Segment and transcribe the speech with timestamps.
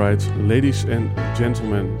[0.00, 1.96] Alright, ladies and gentlemen.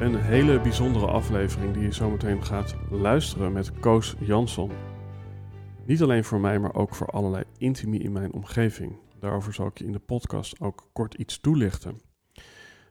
[0.00, 4.70] Een hele bijzondere aflevering die je zometeen gaat luisteren met Koos Jansson.
[5.86, 8.98] Niet alleen voor mij, maar ook voor allerlei intimie in mijn omgeving.
[9.18, 12.00] Daarover zal ik je in de podcast ook kort iets toelichten.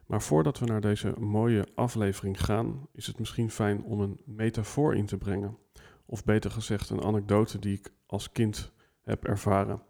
[0.06, 4.94] Maar voordat we naar deze mooie aflevering gaan, is het misschien fijn om een metafoor
[4.94, 5.58] in te brengen.
[6.06, 9.82] Of beter gezegd, een anekdote die ik als kind heb ervaren.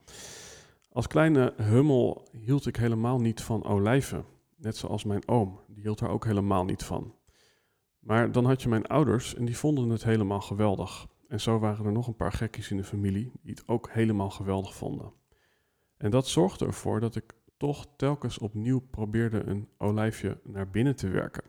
[0.99, 4.25] Als kleine hummel hield ik helemaal niet van olijven.
[4.57, 7.15] Net zoals mijn oom, die hield daar ook helemaal niet van.
[7.99, 11.07] Maar dan had je mijn ouders en die vonden het helemaal geweldig.
[11.29, 14.31] En zo waren er nog een paar gekkies in de familie die het ook helemaal
[14.31, 15.13] geweldig vonden.
[15.97, 21.09] En dat zorgde ervoor dat ik toch telkens opnieuw probeerde een olijfje naar binnen te
[21.09, 21.45] werken.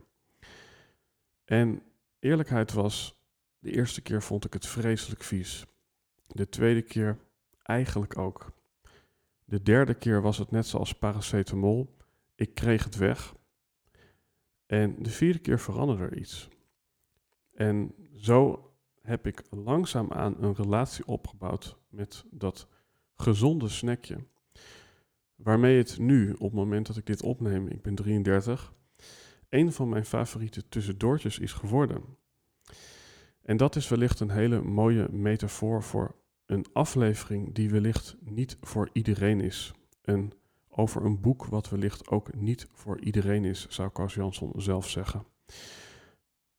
[1.46, 1.82] En
[2.20, 3.22] eerlijkheid was,
[3.60, 5.66] de eerste keer vond ik het vreselijk vies.
[6.28, 7.18] De tweede keer
[7.64, 8.58] eigenlijk ook.
[9.50, 11.96] De derde keer was het net zoals paracetamol.
[12.36, 13.36] Ik kreeg het weg.
[14.66, 16.50] En de vierde keer veranderde er iets.
[17.54, 18.70] En zo
[19.02, 22.68] heb ik langzaamaan een relatie opgebouwd met dat
[23.16, 24.24] gezonde snackje.
[25.36, 28.74] Waarmee het nu, op het moment dat ik dit opneem, ik ben 33,
[29.50, 32.04] een van mijn favoriete tussendoortjes is geworden.
[33.42, 36.16] En dat is wellicht een hele mooie metafoor voor
[36.50, 39.74] een aflevering die wellicht niet voor iedereen is.
[40.02, 40.32] En
[40.70, 45.26] over een boek wat wellicht ook niet voor iedereen is, zou Kars Jansson zelf zeggen.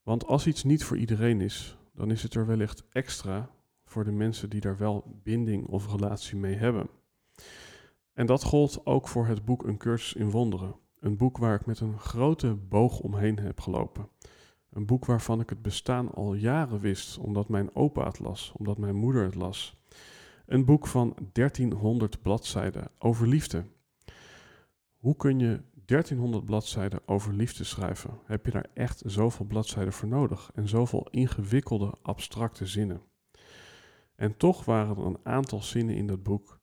[0.03, 3.51] Want als iets niet voor iedereen is, dan is het er wellicht extra
[3.85, 6.91] voor de mensen die daar wel binding of relatie mee hebben.
[8.13, 10.75] En dat gold ook voor het boek Een cursus in wonderen.
[10.99, 14.09] Een boek waar ik met een grote boog omheen heb gelopen.
[14.71, 18.79] Een boek waarvan ik het bestaan al jaren wist, omdat mijn opa het las, omdat
[18.79, 19.77] mijn moeder het las.
[20.47, 23.65] Een boek van 1300 bladzijden over liefde.
[24.97, 28.19] Hoe kun je 1300 bladzijden over liefde schrijven?
[28.25, 33.03] Heb je daar echt zoveel bladzijden voor nodig en zoveel ingewikkelde, abstracte zinnen?
[34.15, 36.61] En toch waren er een aantal zinnen in dat boek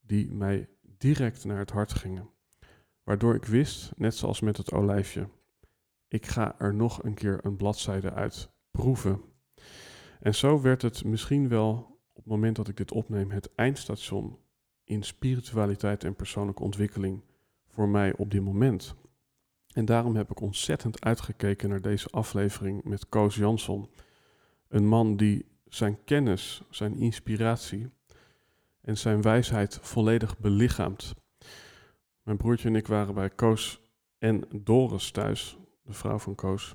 [0.00, 0.68] die mij
[0.98, 2.30] direct naar het hart gingen.
[3.02, 5.28] Waardoor ik wist, net zoals met het olijfje,
[6.08, 9.22] ik ga er nog een keer een bladzijde uit proeven.
[10.20, 11.72] En zo werd het misschien wel
[12.12, 14.38] op het moment dat ik dit opneem, het eindstation
[14.84, 17.22] in spiritualiteit en persoonlijke ontwikkeling
[17.68, 18.94] voor mij op dit moment.
[19.72, 23.90] En daarom heb ik ontzettend uitgekeken naar deze aflevering met Koos Jansson.
[24.68, 27.90] Een man die zijn kennis, zijn inspiratie
[28.80, 31.14] en zijn wijsheid volledig belichaamt.
[32.22, 33.80] Mijn broertje en ik waren bij Koos
[34.18, 35.58] en Doris thuis,
[35.88, 36.74] de vrouw van Koos.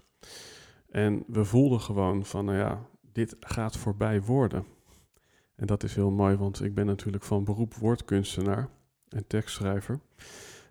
[0.90, 4.66] En we voelden gewoon van, nou ja, dit gaat voorbij worden.
[5.56, 8.70] En dat is heel mooi, want ik ben natuurlijk van beroep woordkunstenaar
[9.10, 10.00] en tekstschrijver.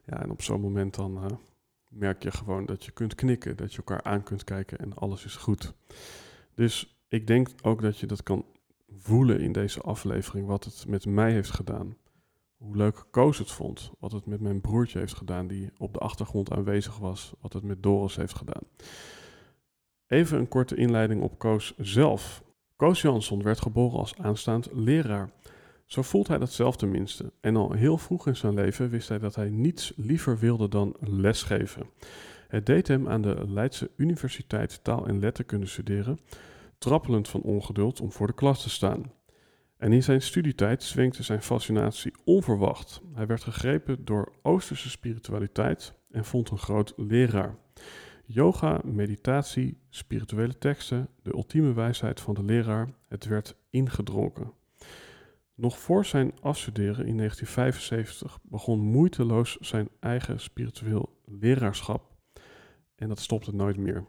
[0.05, 1.31] Ja, en op zo'n moment dan uh,
[1.89, 5.25] merk je gewoon dat je kunt knikken, dat je elkaar aan kunt kijken en alles
[5.25, 5.75] is goed.
[6.55, 8.45] Dus ik denk ook dat je dat kan
[8.89, 11.97] voelen in deze aflevering, wat het met mij heeft gedaan.
[12.63, 15.99] Hoe leuk Koos het vond, wat het met mijn broertje heeft gedaan, die op de
[15.99, 18.63] achtergrond aanwezig was, wat het met Doris heeft gedaan.
[20.07, 22.43] Even een korte inleiding op Koos zelf.
[22.77, 25.31] Koos Jansson werd geboren als aanstaand leraar.
[25.87, 27.33] Zo voelt hij dat zelf tenminste.
[27.41, 30.97] En al heel vroeg in zijn leven wist hij dat hij niets liever wilde dan
[31.01, 31.87] lesgeven.
[32.49, 36.19] Het deed hem aan de Leidse Universiteit taal en letterkunde studeren,
[36.79, 39.13] trappelend van ongeduld om voor de klas te staan.
[39.83, 43.01] En in zijn studietijd zwenkte zijn fascinatie onverwacht.
[43.15, 47.57] Hij werd gegrepen door Oosterse spiritualiteit en vond een groot leraar.
[48.25, 54.53] Yoga, meditatie, spirituele teksten, de ultieme wijsheid van de leraar, het werd ingedronken.
[55.55, 62.11] Nog voor zijn afstuderen in 1975 begon moeiteloos zijn eigen spiritueel leraarschap.
[62.95, 64.05] en dat stopte nooit meer.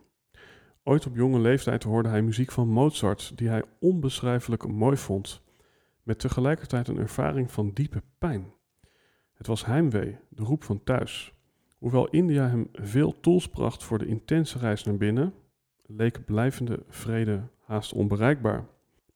[0.84, 5.43] Ooit op jonge leeftijd hoorde hij muziek van Mozart die hij onbeschrijfelijk mooi vond,
[6.04, 8.54] met tegelijkertijd een ervaring van diepe pijn.
[9.34, 11.34] Het was heimwee, de roep van thuis.
[11.78, 15.34] Hoewel India hem veel tools bracht voor de intense reis naar binnen,
[15.86, 18.68] leek blijvende vrede haast onbereikbaar.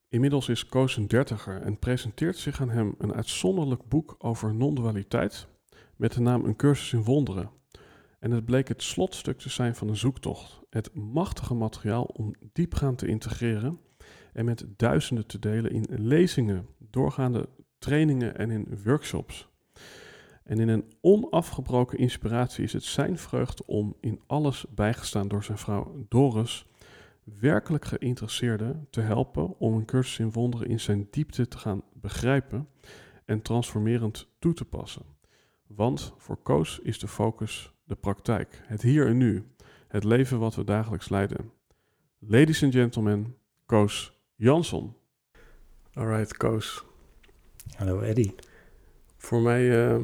[0.09, 5.47] Inmiddels is Koos een dertiger en presenteert zich aan hem een uitzonderlijk boek over non-dualiteit
[5.95, 7.49] met de naam Een cursus in wonderen.
[8.19, 10.61] En het bleek het slotstuk te zijn van een zoektocht.
[10.69, 13.79] Het machtige materiaal om diepgaand te integreren
[14.33, 17.49] en met duizenden te delen in lezingen, doorgaande
[17.79, 19.49] trainingen en in workshops.
[20.43, 25.57] En in een onafgebroken inspiratie is het zijn vreugde om in alles bijgestaan door zijn
[25.57, 26.65] vrouw Doris
[27.23, 32.67] werkelijk geïnteresseerden te helpen om een cursus in wonderen in zijn diepte te gaan begrijpen
[33.25, 35.05] en transformerend toe te passen.
[35.67, 39.43] Want voor Koos is de focus de praktijk, het hier en nu,
[39.87, 41.51] het leven wat we dagelijks leiden.
[42.19, 43.35] Ladies and gentlemen,
[43.65, 44.95] Koos Jansson.
[45.97, 46.85] Alright, Koos.
[47.75, 48.35] Hallo Eddie.
[49.17, 49.97] Voor mij uh,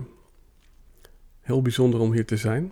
[1.42, 2.72] heel bijzonder om hier te zijn.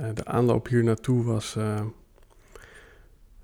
[0.00, 1.82] Uh, de aanloop hier naartoe was, uh,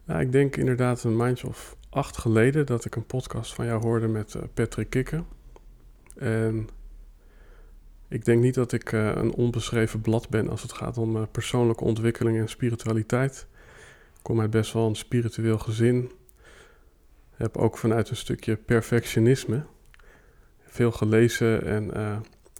[0.04, 3.82] nou, ik denk inderdaad een maandje of acht geleden dat ik een podcast van jou
[3.82, 5.26] hoorde met Patrick Kikken.
[6.14, 6.68] En
[8.08, 12.38] ik denk niet dat ik een onbeschreven blad ben als het gaat om persoonlijke ontwikkeling
[12.38, 13.46] en spiritualiteit.
[14.16, 16.10] Ik kom uit best wel een spiritueel gezin.
[17.40, 19.62] Heb ook vanuit een stukje perfectionisme
[20.62, 22.16] veel gelezen en uh,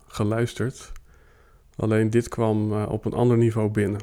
[0.07, 0.93] geluisterd.
[1.77, 4.01] Alleen dit kwam op een ander niveau binnen.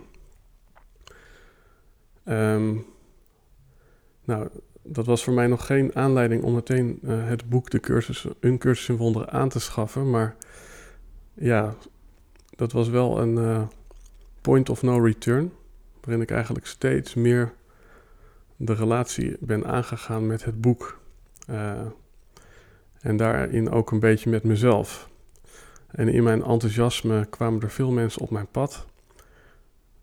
[2.25, 2.85] Um,
[4.23, 4.47] nou,
[4.83, 8.89] dat was voor mij nog geen aanleiding om meteen het boek De Cursus, Een Cursus
[8.89, 10.35] in Wonderen aan te schaffen, maar
[11.33, 11.75] ja,
[12.55, 13.67] dat was wel een
[14.41, 15.51] point of no return.
[16.01, 17.53] Waarin ik eigenlijk steeds meer
[18.57, 20.99] de relatie ben aangegaan met het boek.
[21.49, 21.81] Uh,
[22.99, 25.09] en daarin ook een beetje met mezelf.
[25.87, 28.85] En in mijn enthousiasme kwamen er veel mensen op mijn pad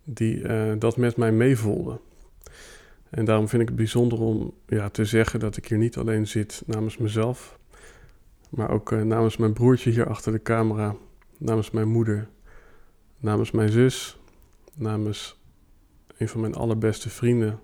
[0.04, 2.00] die uh, dat met mij meevoelden.
[3.10, 6.26] En daarom vind ik het bijzonder om ja, te zeggen dat ik hier niet alleen
[6.26, 7.58] zit namens mezelf,
[8.48, 10.96] maar ook uh, namens mijn broertje hier achter de camera
[11.38, 12.28] namens mijn moeder,
[13.18, 14.18] namens mijn zus,
[14.74, 15.40] namens
[16.16, 17.60] een van mijn allerbeste vrienden,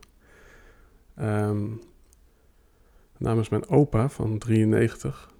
[1.23, 1.81] um,
[3.17, 5.31] namens mijn opa van 93.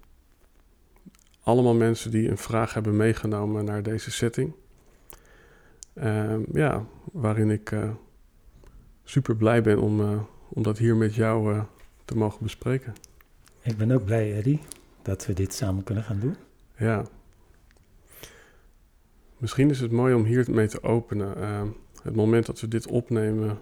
[1.43, 4.53] Allemaal mensen die een vraag hebben meegenomen naar deze setting.
[6.03, 7.91] Um, ja, waarin ik uh,
[9.03, 11.63] super blij ben om, uh, om dat hier met jou uh,
[12.05, 12.93] te mogen bespreken.
[13.61, 14.59] Ik ben ook blij, Eddie,
[15.01, 16.35] dat we dit samen kunnen gaan doen.
[16.77, 17.05] Ja,
[19.41, 21.37] Misschien is het mooi om hier mee te openen.
[21.37, 21.61] Uh,
[22.03, 23.59] het moment dat we dit opnemen,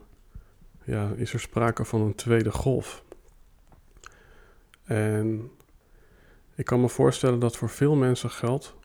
[0.90, 3.04] ja, is er sprake van een tweede golf.
[4.84, 5.52] En
[6.56, 8.78] ik kan me voorstellen dat voor veel mensen geldt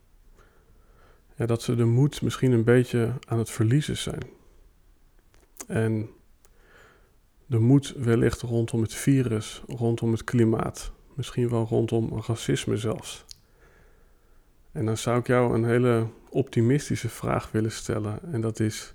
[1.37, 4.23] dat ze de moed misschien een beetje aan het verliezen zijn.
[5.67, 6.11] En
[7.47, 13.25] de moed wellicht rondom het virus, rondom het klimaat, misschien wel rondom racisme zelfs.
[14.73, 18.33] En dan zou ik jou een hele optimistische vraag willen stellen.
[18.33, 18.95] En dat is: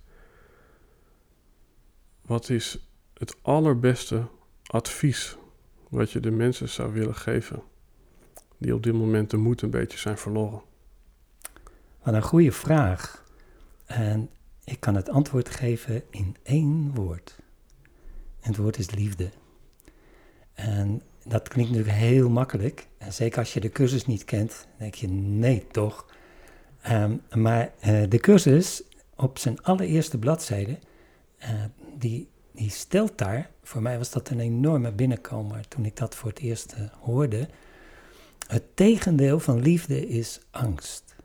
[2.22, 2.89] wat is
[3.20, 4.28] het allerbeste
[4.66, 5.38] advies
[5.90, 7.62] wat je de mensen zou willen geven
[8.58, 10.62] die op dit moment de moed een beetje zijn verloren?
[12.04, 13.26] Wat een goede vraag.
[13.86, 14.30] En
[14.64, 17.40] ik kan het antwoord geven in één woord.
[18.40, 19.30] Het woord is liefde.
[20.54, 22.88] En dat klinkt natuurlijk heel makkelijk.
[22.98, 26.06] En zeker als je de cursus niet kent, denk je nee toch.
[26.92, 28.84] Um, maar uh, de cursus
[29.16, 30.80] op zijn allereerste bladzijde,
[31.42, 31.50] uh,
[31.98, 32.28] die,
[32.60, 36.40] die stelt daar, voor mij was dat een enorme binnenkomer toen ik dat voor het
[36.40, 37.48] eerst uh, hoorde.
[38.48, 41.16] Het tegendeel van liefde is angst.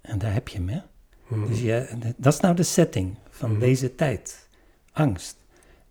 [0.00, 0.80] En daar heb je hem, hè?
[1.28, 1.46] Mm.
[1.46, 3.58] Dus je, dat is nou de setting van mm.
[3.58, 4.48] deze tijd.
[4.92, 5.36] Angst.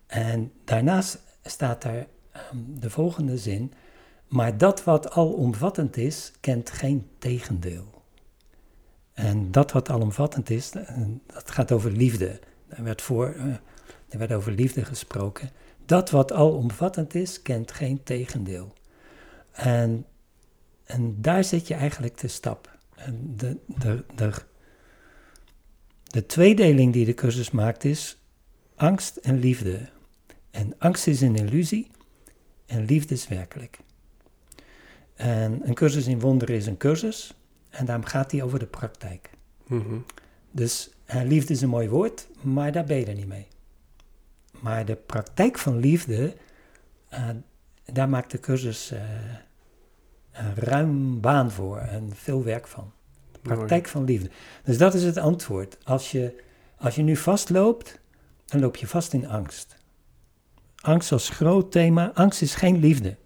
[0.06, 2.06] En daarnaast staat daar
[2.52, 3.72] um, de volgende zin.
[4.28, 8.02] Maar dat wat alomvattend is, kent geen tegendeel.
[9.12, 12.40] En dat wat alomvattend is, eh, dat gaat over liefde.
[12.68, 13.54] Er werd, voor, uh,
[14.14, 15.50] er werd over liefde gesproken.
[15.86, 18.72] Dat wat alomvattend is, kent geen tegendeel.
[19.52, 20.06] En,
[20.84, 22.78] en daar zit je eigenlijk te stap.
[22.94, 24.32] En de, de, de,
[26.02, 28.18] de tweedeling die de cursus maakt is
[28.76, 29.88] angst en liefde.
[30.50, 31.90] En angst is een illusie
[32.66, 33.78] en liefde is werkelijk.
[35.14, 37.34] En een cursus in wonderen is een cursus
[37.70, 39.30] en daarom gaat die over de praktijk.
[39.66, 39.98] Mhm.
[40.50, 43.46] Dus liefde is een mooi woord, maar daar ben je er niet mee.
[44.64, 46.34] Maar de praktijk van liefde,
[47.12, 47.28] uh,
[47.84, 49.00] daar maakt de cursus uh,
[50.32, 52.92] een ruim baan voor en veel werk van.
[53.32, 54.30] De praktijk van liefde.
[54.62, 55.78] Dus dat is het antwoord.
[55.84, 56.42] Als je,
[56.78, 58.00] als je nu vastloopt,
[58.44, 59.76] dan loop je vast in angst.
[60.80, 62.10] Angst als groot thema.
[62.14, 63.16] Angst is geen liefde.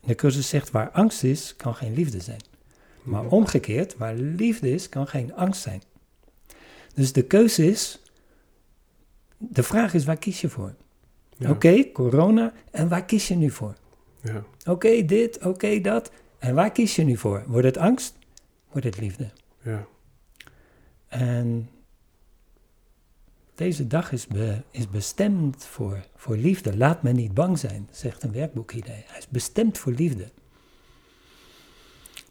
[0.00, 2.42] De cursus zegt waar angst is, kan geen liefde zijn.
[3.02, 5.82] Maar omgekeerd, waar liefde is, kan geen angst zijn.
[6.94, 8.00] Dus de keuze is,
[9.38, 10.74] de vraag is waar kies je voor?
[11.48, 13.74] Oké, corona, en waar kies je nu voor?
[14.22, 14.44] Ja.
[14.66, 16.10] Oké, dit, oké, dat.
[16.38, 17.44] En waar kies je nu voor?
[17.46, 18.16] Wordt het angst?
[18.70, 19.30] Wordt het liefde?
[19.62, 19.86] Ja.
[21.08, 21.68] En
[23.54, 24.26] deze dag is,
[24.70, 26.76] is bestemd voor, voor liefde.
[26.76, 29.04] Laat me niet bang zijn, zegt een werkboekidee.
[29.06, 30.30] Hij is bestemd voor liefde.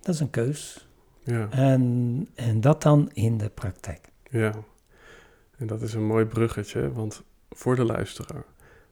[0.02, 0.88] Dat is een keus.
[1.24, 1.50] Ja.
[1.50, 4.10] En, en dat dan in de praktijk.
[4.30, 4.54] Ja,
[5.58, 8.46] en dat is een mooi bruggetje, want voor de luisteraar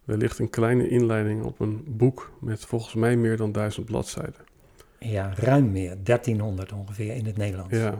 [0.03, 4.45] wellicht een kleine inleiding op een boek met volgens mij meer dan duizend bladzijden.
[4.99, 7.73] Ja, ruim meer, 1300 ongeveer in het Nederlands.
[7.73, 7.97] Ja.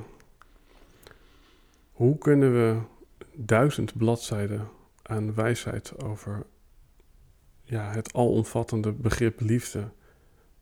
[1.91, 2.79] Hoe kunnen we
[3.33, 4.67] duizend bladzijden
[5.01, 6.45] aan wijsheid over
[7.63, 9.89] ja, het alomvattende begrip liefde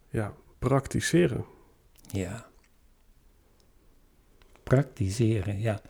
[0.09, 1.45] ja, praktiseren?
[2.07, 2.45] Ja.
[4.63, 5.81] Praktiseren, ja.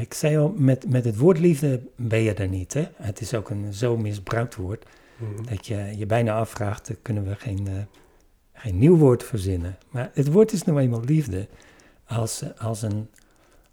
[0.00, 2.74] Ik zei al, met, met het woord liefde ben je er niet.
[2.74, 2.88] Hè?
[2.94, 5.44] Het is ook een zo misbruikt woord mhm.
[5.44, 7.72] dat je je bijna afvraagt, kunnen we geen, uh,
[8.52, 9.78] geen nieuw woord verzinnen.
[9.90, 11.48] Maar het woord is nou eenmaal liefde
[12.04, 13.08] als, als, een,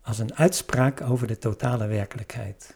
[0.02, 2.74] als een uitspraak over de totale werkelijkheid.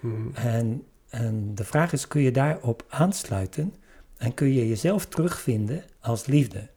[0.00, 0.34] Mhm.
[0.34, 3.74] En, en de vraag is, kun je daarop aansluiten
[4.16, 6.68] en kun je jezelf terugvinden als liefde?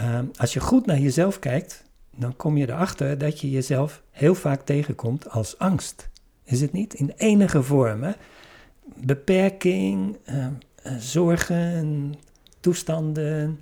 [0.00, 1.84] Um, als je goed naar jezelf kijkt,
[2.20, 6.08] dan kom je erachter dat je jezelf heel vaak tegenkomt als angst.
[6.42, 6.94] Is het niet?
[6.94, 8.02] In enige vorm.
[8.02, 8.12] Hè?
[8.96, 10.46] Beperking, uh,
[10.98, 12.14] zorgen,
[12.60, 13.60] toestanden,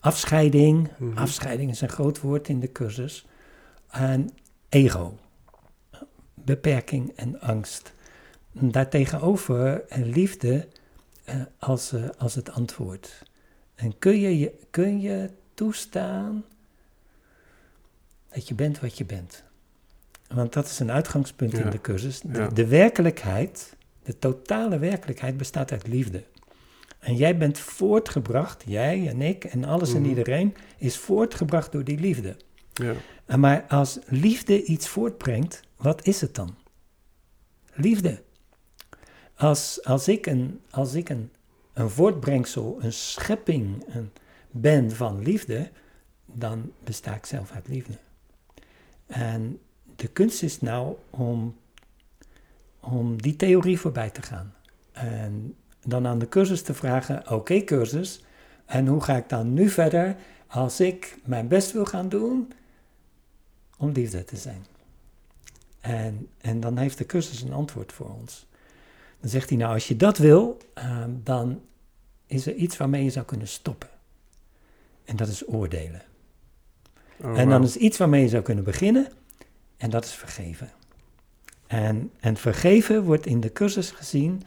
[0.00, 0.88] afscheiding.
[0.98, 1.18] Mhm.
[1.18, 3.26] Afscheiding is een groot woord in de cursus.
[3.88, 4.30] En
[4.68, 5.18] ego.
[6.34, 7.92] Beperking en angst.
[8.52, 10.68] Daartegenover liefde
[11.28, 13.22] uh, als, uh, als het antwoord.
[13.74, 16.44] En kun je, kun je toestaan
[18.32, 19.44] dat je bent wat je bent.
[20.28, 22.20] Want dat is een uitgangspunt in de cursus.
[22.52, 26.24] De, werkelijkheid, de totale werkelijkheid bestaat uit liefde.
[26.98, 30.08] En jij bent voortgebracht, jij en ik en alles en mhm.
[30.08, 32.36] iedereen, is voortgebracht door die liefde.
[32.72, 32.94] Ja.
[33.24, 36.54] En maar als liefde iets voortbrengt, wat is het dan?
[37.74, 38.22] Liefde.
[39.34, 41.30] Als, als ik, een, als ik een,
[41.72, 44.10] een voortbrengsel, een schepping een,
[44.50, 45.70] ben van liefde,
[46.26, 47.98] dan besta ik zelf uit liefde.
[49.10, 49.60] En
[49.96, 51.56] de kunst is nou om,
[52.80, 54.54] om die theorie voorbij te gaan.
[54.92, 58.24] En dan aan de cursus te vragen: oké, cursus,
[58.66, 62.52] en hoe ga ik dan nu verder als ik mijn best wil gaan doen
[63.78, 64.66] om liefde te zijn?
[65.80, 68.46] En, en dan heeft de cursus een antwoord voor ons.
[69.20, 71.62] Dan zegt hij: Nou, als je dat wil, ehm, dan
[72.26, 73.88] is er iets waarmee je zou kunnen stoppen.
[75.04, 76.02] En dat is oordelen.
[77.22, 79.08] Oh, en dan is iets waarmee je zou kunnen beginnen,
[79.76, 80.70] en dat is vergeven.
[81.66, 84.42] En, en vergeven wordt in de cursus gezien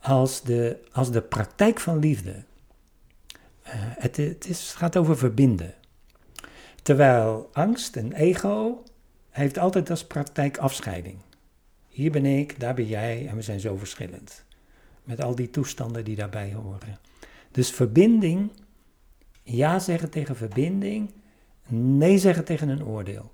[0.00, 2.30] als de, als de praktijk van liefde.
[2.30, 5.74] Uh, het, het, is, het gaat over verbinden.
[6.82, 8.82] Terwijl angst en ego
[9.30, 11.18] heeft altijd als praktijk afscheiding.
[11.88, 14.44] Hier ben ik, daar ben jij en we zijn zo verschillend.
[15.04, 16.98] Met al die toestanden die daarbij horen.
[17.50, 18.50] Dus verbinding,
[19.42, 21.10] ja zeggen tegen verbinding,
[21.68, 23.30] nee zeggen tegen een oordeel.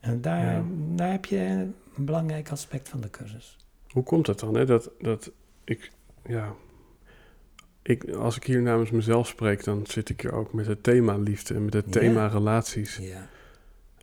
[0.00, 0.62] En daar,
[0.94, 3.56] daar heb je een belangrijk aspect van de cursus.
[3.88, 4.54] Hoe komt het dan?
[4.54, 4.66] Hè?
[4.66, 5.30] Dat, dat
[5.64, 5.90] ik,
[6.26, 6.54] ja,
[7.82, 11.16] ik, als ik hier namens mezelf spreek, dan zit ik hier ook met het thema
[11.16, 12.96] liefde en met het thema relaties.
[12.96, 13.28] Ja.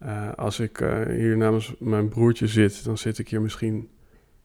[0.04, 3.90] Uh, als ik uh, hier namens mijn broertje zit, dan zit ik hier misschien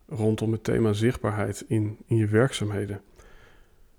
[0.08, 3.00] rondom het thema zichtbaarheid in, in je werkzaamheden.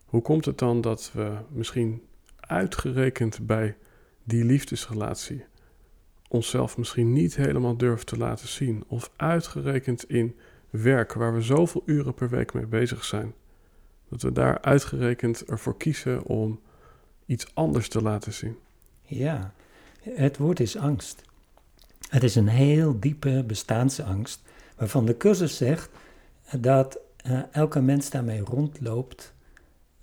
[0.05, 2.01] Hoe komt het dan dat we misschien
[2.39, 3.75] uitgerekend bij
[4.23, 5.45] die liefdesrelatie
[6.31, 8.83] onszelf misschien niet helemaal durven te laten zien.
[8.87, 10.35] Of uitgerekend in
[10.69, 13.33] werk waar we zoveel uren per week mee bezig zijn.
[14.09, 16.59] Dat we daar uitgerekend ervoor kiezen om
[17.25, 18.57] iets anders te laten zien.
[19.01, 19.53] Ja,
[20.01, 21.21] het woord is angst.
[22.09, 24.41] Het is een heel diepe bestaansangst,
[24.75, 25.89] waarvan de cursus zegt
[26.59, 29.33] dat uh, elke mens daarmee rondloopt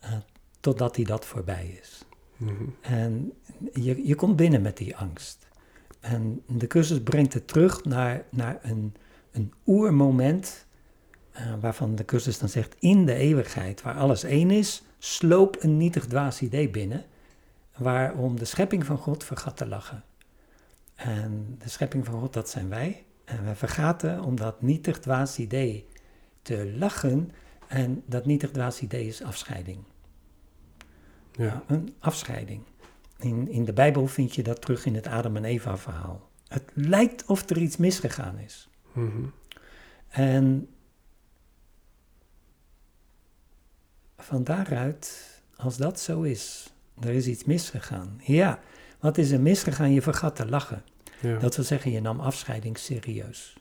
[0.05, 0.13] uh,
[0.61, 2.05] totdat hij dat voorbij is.
[2.37, 2.65] Mhm.
[2.81, 3.33] En
[3.73, 5.49] je, je komt binnen met die angst.
[6.01, 8.95] En de cursus brengt het terug naar, naar een,
[9.33, 10.67] een oermoment,
[11.33, 15.77] eh, waarvan de cursus dan zegt, in de eeuwigheid, waar alles één is, sloop een
[15.77, 17.05] nietig dwaas idee binnen,
[17.77, 20.05] waarom de schepping van God vergat te lachen.
[20.95, 23.05] En de schepping van God, dat zijn wij.
[23.25, 25.87] En wij vergaten om dat nietig dwaas idee
[26.43, 27.31] te lachen.
[27.67, 29.79] En dat nietig dwaas idee is afscheiding.
[31.33, 31.63] Ja.
[31.67, 32.63] Een afscheiding.
[33.19, 36.29] In, in de Bijbel vind je dat terug in het Adam en Eva verhaal.
[36.49, 38.69] Het lijkt of er iets misgegaan is.
[38.93, 39.25] Mhm.
[40.09, 40.69] En
[44.17, 48.21] van daaruit, als dat zo is, er is iets misgegaan.
[48.23, 48.61] Ja,
[49.01, 49.93] wat is er misgegaan?
[49.93, 50.83] Je vergat te lachen.
[51.21, 51.39] Ja.
[51.39, 53.57] Dat wil zeggen, je nam afscheiding serieus.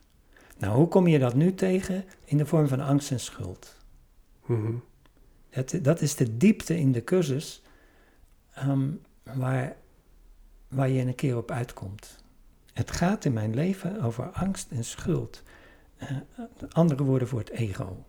[0.58, 2.06] Nou, hoe kom je dat nu tegen?
[2.24, 3.76] In de vorm van angst en schuld.
[4.46, 4.74] Mhm.
[5.50, 7.62] Dat, dat is de diepte in de cursus
[8.54, 8.90] ehm,
[9.36, 9.76] waar,
[10.68, 12.24] waar je een keer op uitkomt.
[12.74, 15.44] Het gaat in mijn leven over angst en schuld.
[15.98, 16.10] Eh,
[16.72, 18.06] andere woorden voor het ego.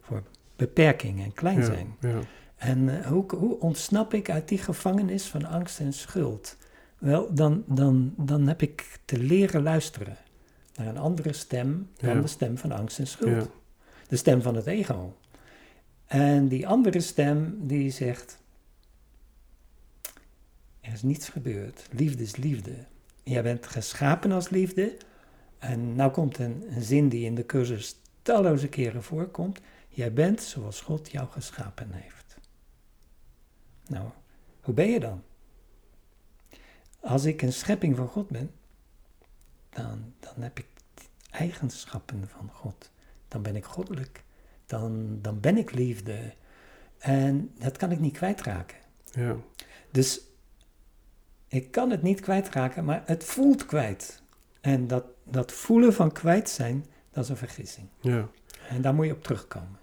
[0.00, 0.22] Voor
[0.56, 1.96] beperking en klein zijn.
[2.00, 2.18] ja.
[2.56, 6.56] En eh, hoe, hoe ontsnap ik uit die gevangenis van angst en schuld?
[6.98, 10.16] Wel, dan, dan, dan heb ik te leren luisteren
[10.76, 12.20] naar een andere stem dan Ja.
[12.20, 13.48] de stem van angst en schuld.
[14.08, 15.16] De stem van het ego.
[16.06, 18.39] En die andere stem die zegt,
[20.80, 21.88] er is niets gebeurd.
[21.90, 22.74] Liefde is liefde.
[23.22, 24.96] Jij bent geschapen als liefde.
[25.58, 29.60] En nou komt een, een zin die in de cursus talloze keren voorkomt.
[29.88, 32.36] Jij bent zoals God jou geschapen heeft.
[33.86, 34.08] Nou,
[34.60, 35.22] hoe ben je dan?
[37.00, 38.50] Als ik een schepping van God ben,
[39.70, 40.66] dan, dan heb ik
[41.30, 42.90] eigenschappen van God.
[43.28, 44.24] Dan ben ik goddelijk.
[44.66, 46.34] Dan, dan ben ik liefde.
[46.98, 48.76] En dat kan ik niet kwijtraken.
[49.12, 49.36] Ja.
[49.90, 50.20] Dus
[51.50, 54.22] ik kan het niet kwijtraken, maar het voelt kwijt.
[54.60, 57.86] En dat, dat voelen van kwijt zijn, dat is een vergissing.
[58.00, 58.28] ja.
[58.68, 59.78] En daar moet je op terugkomen.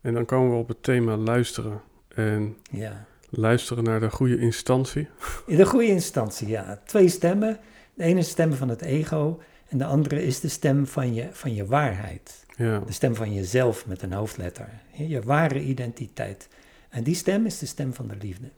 [0.00, 1.80] En dan komen we op het thema luisteren.
[2.14, 3.04] En Ja.
[3.30, 5.08] luisteren naar de goede instantie.
[5.46, 6.80] In de goede instantie, ja.
[6.84, 7.58] Twee stemmen.
[7.94, 11.14] De ene is de stem van het ego en de andere is de stem van
[11.14, 12.44] je, van je waarheid.
[12.56, 12.78] Ja.
[12.78, 14.68] De stem van jezelf met een hoofdletter.
[14.92, 16.48] Je ware identiteit.
[16.88, 18.50] En die stem is de stem van de liefde.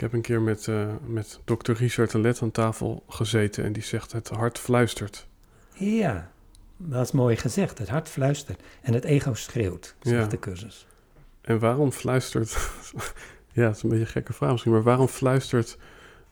[0.00, 3.72] Ik heb een keer met, eh, met dokter Richard de Let aan tafel gezeten en
[3.72, 5.26] die zegt het hart fluistert.
[5.74, 6.30] Ja,
[6.76, 7.78] dat is mooi gezegd.
[7.78, 10.26] Het hart fluistert en het ego schreeuwt, zegt Ja.
[10.26, 10.86] de cursus.
[11.40, 12.50] En waarom fluistert,
[13.52, 15.78] ja het is een beetje een gekke vraag misschien, maar waarom fluistert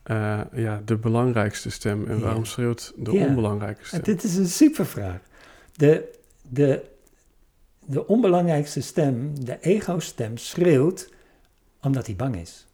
[0.03, 2.23] eh, ja, de belangrijkste stem en Ja.
[2.23, 3.27] waarom schreeuwt de Ja.
[3.27, 4.03] En stem?
[4.03, 5.19] dit is een supervraag.
[5.73, 6.85] De, de,
[7.85, 11.09] de onbelangrijkste stem, de ego-stem, schreeuwt
[11.81, 12.67] omdat hij bang is.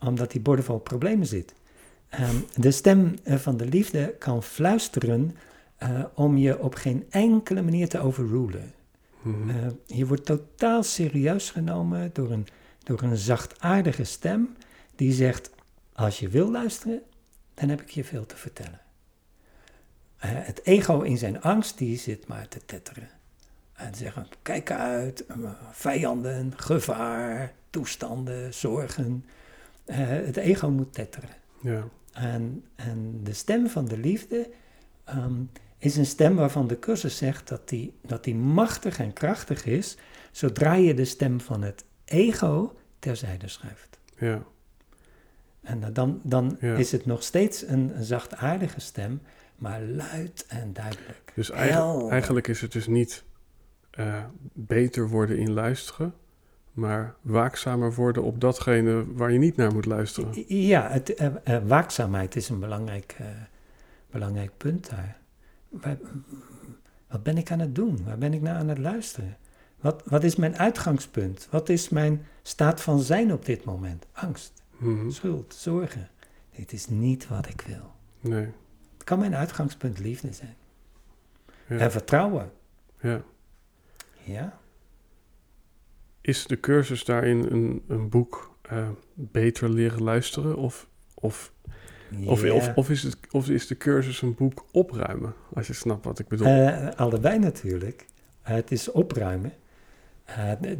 [0.00, 1.54] Omdat hij bordevol problemen zit.
[2.12, 5.36] Ehm, de stem eh, van de liefde kan fluisteren
[5.76, 8.72] eh, om je op geen enkele manier te overrulen.
[9.22, 9.50] Mhm.
[9.50, 12.46] Eh, je wordt totaal serieus genomen door een,
[12.82, 14.56] door een zachtaardige stem
[14.96, 15.50] die zegt:
[15.92, 17.02] Als je wil luisteren,
[17.54, 18.80] dan heb ik je veel te vertellen.
[20.16, 23.08] Het ego in zijn angst, die zit maar te tetteren.
[23.72, 25.24] En zeggen: Kijk uit,
[25.70, 29.24] vijanden, gevaar, toestanden, zorgen.
[29.84, 31.30] Eh, het ego moet tetteren.
[31.62, 31.88] ja.
[32.12, 34.50] En, en de stem van de liefde
[35.04, 35.42] ehm,
[35.78, 39.96] is een stem waarvan de cursus zegt dat die, dat die machtig en krachtig is,
[40.30, 43.98] zodra je de stem van het ego terzijde schuift.
[44.18, 44.42] ja,
[45.60, 46.74] En dan, dan Ja.
[46.76, 49.20] is het nog steeds een, een zachtaardige stem,
[49.56, 51.32] maar luid en duidelijk.
[51.34, 53.24] Dus eigenlijk is het dus niet
[53.90, 56.14] eh, beter worden in luisteren,
[56.72, 60.44] maar waakzamer worden op datgene waar je niet naar moet luisteren.
[60.46, 63.26] Ja, het, eh, eh, waakzaamheid is een belangrijk, eh,
[64.10, 65.16] belangrijk punt daar.
[65.68, 65.98] Waar-
[67.08, 68.04] wat ben ik aan het doen?
[68.04, 69.36] Waar ben ik naar aan het luisteren?
[69.80, 71.48] Wat, wat is mijn uitgangspunt?
[71.50, 74.06] Wat is mijn staat van zijn op dit moment?
[74.12, 75.10] Angst, Mhm.
[75.10, 76.08] schuld, zorgen.
[76.56, 77.90] Dit is niet wat ik wil.
[78.20, 78.46] Nee,
[78.94, 80.54] Het kan mijn uitgangspunt liefde zijn.
[81.68, 82.50] ja, En vertrouwen.
[83.00, 83.22] ja.
[84.24, 84.60] Ja.
[86.22, 90.56] Is de cursus daarin een, een boek eh, beter leren luisteren?
[90.56, 91.52] Of, of,
[92.26, 95.34] of, of, of, is het, of is de cursus een boek opruimen?
[95.54, 96.46] Als je snapt wat ik bedoel.
[96.46, 98.06] Eh, allebei natuurlijk.
[98.42, 99.52] Eh, het is opruimen.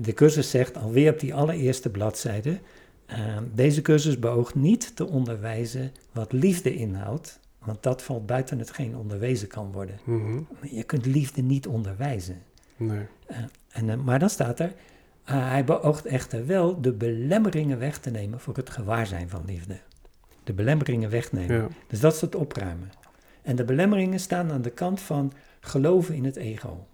[0.00, 2.58] De, cursus zegt alweer op die allereerste bladzijde.
[3.54, 9.48] deze cursus beoogt niet te onderwijzen wat liefde inhoudt, want dat valt buiten hetgeen onderwezen
[9.48, 9.98] kan worden.
[10.04, 10.38] Mhm.
[10.60, 12.42] Je kunt liefde niet onderwijzen.
[12.76, 13.06] Nee.
[13.68, 14.72] En, maar dan staat er,
[15.40, 19.80] hij beoogt echter wel de belemmeringen weg te nemen voor het gewaarzijn van liefde.
[20.44, 21.56] De belemmeringen wegnemen.
[21.56, 21.68] Ja.
[21.86, 22.90] Dus dat is het opruimen.
[23.42, 26.86] En de belemmeringen staan aan de kant van geloven in het ego.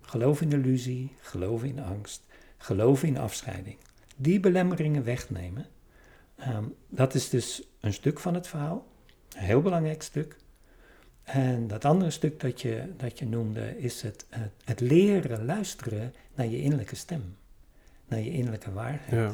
[0.00, 2.22] Geloof in illusie, geloof in angst,
[2.56, 3.76] geloof in afscheiding.
[4.16, 5.66] Die belemmeringen wegnemen,
[6.36, 8.86] ehm, dat is dus een stuk van het verhaal,
[9.36, 10.36] een heel belangrijk stuk.
[11.22, 16.14] En dat andere stuk dat je, dat je noemde is het, het, het leren luisteren
[16.34, 17.36] naar je innerlijke stem,
[18.08, 19.10] naar je innerlijke waarheid.
[19.10, 19.32] Ja.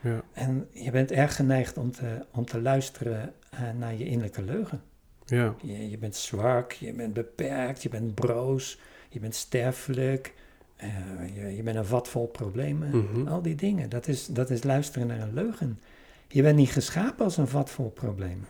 [0.00, 0.22] Ja.
[0.32, 4.82] En je bent erg geneigd om te, om te luisteren uh, naar je innerlijke leugen.
[5.24, 5.54] Ja.
[5.62, 10.34] Je, je, bent zwak, je bent beperkt, je bent broos, je bent sterfelijk,
[10.82, 10.88] uh,
[11.34, 12.88] je, je, bent een vat vol problemen.
[12.88, 13.28] Mm -hmm.
[13.28, 15.80] Al die dingen, dat is, dat is luisteren naar een leugen.
[16.28, 18.46] Je bent niet geschapen als een vat vol problemen.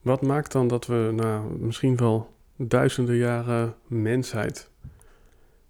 [0.00, 4.70] Wat maakt dan dat we na misschien wel duizenden jaren mensheid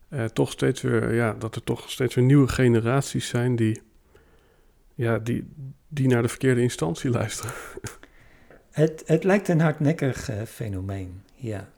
[0.08, 3.82] uh, toch steeds weer, ja, dat er toch steeds weer nieuwe generaties zijn die,
[4.94, 5.48] ja, die,
[5.88, 7.52] die naar de verkeerde instantie luisteren?
[8.70, 11.68] Het, het lijkt een hardnekkig uh, fenomeen, ja.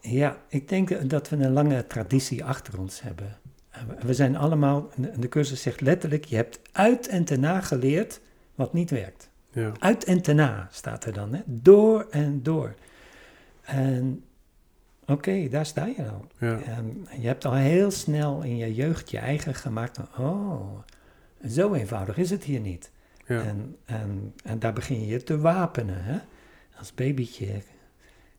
[0.00, 3.38] Ja, ik denk dat we een lange traditie achter ons hebben.
[4.00, 8.20] We zijn allemaal, de cursus zegt letterlijk, je hebt uit en te na geleerd
[8.54, 9.30] wat niet werkt.
[9.52, 9.72] Ja.
[9.78, 11.40] Uit en te na staat er dan, hè?
[11.46, 12.74] door en door.
[13.60, 14.24] En
[15.10, 16.26] oké, okay, daar sta je al.
[16.38, 16.60] Ja.
[16.60, 20.78] En je hebt al heel snel in je jeugd je eigen gemaakt van, oh,
[21.48, 22.90] zo eenvoudig is het hier niet.
[23.26, 23.42] Ja.
[23.42, 26.04] En, en, en daar begin je te wapenen.
[26.04, 26.18] Hè?
[26.78, 27.62] Als babytje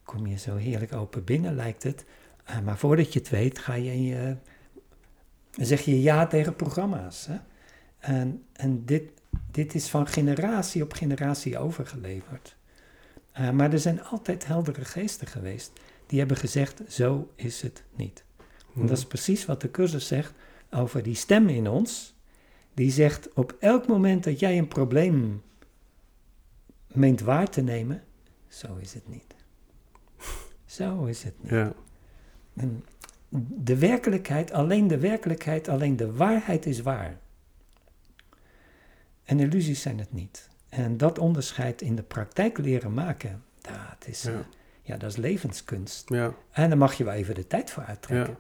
[0.03, 2.05] kom je zo heerlijk open binnen, lijkt het.
[2.49, 4.35] Uh, maar voordat je het weet, ga je in je,
[5.51, 7.25] zeg je ja tegen programma's.
[7.25, 7.37] Hè?
[7.99, 9.03] En, en dit,
[9.51, 12.55] dit is van generatie op generatie overgeleverd.
[13.39, 15.71] Uh, maar er zijn altijd heldere geesten geweest
[16.11, 18.23] die hebben gezegd, zo is het niet.
[18.75, 20.33] En dat is precies wat de cursus zegt
[20.69, 22.15] over die stem in ons.
[22.73, 25.41] Die zegt, op elk moment dat jij een probleem
[26.87, 28.03] meent waar te nemen,
[28.47, 29.35] zo is het niet.
[30.65, 31.51] Zo is het niet.
[31.51, 31.73] Ja.
[32.53, 32.85] En
[33.63, 37.19] de werkelijkheid, alleen de werkelijkheid, alleen de waarheid is waar.
[39.23, 40.49] En illusies zijn het niet.
[40.69, 44.45] En dat onderscheid in de praktijk leren maken, dat is, Ja.
[44.91, 44.97] Ja.
[44.97, 46.09] dat is levenskunst.
[46.09, 46.33] Ja.
[46.51, 48.33] En daar mag je wel even de tijd voor uittrekken.
[48.33, 48.39] Ja.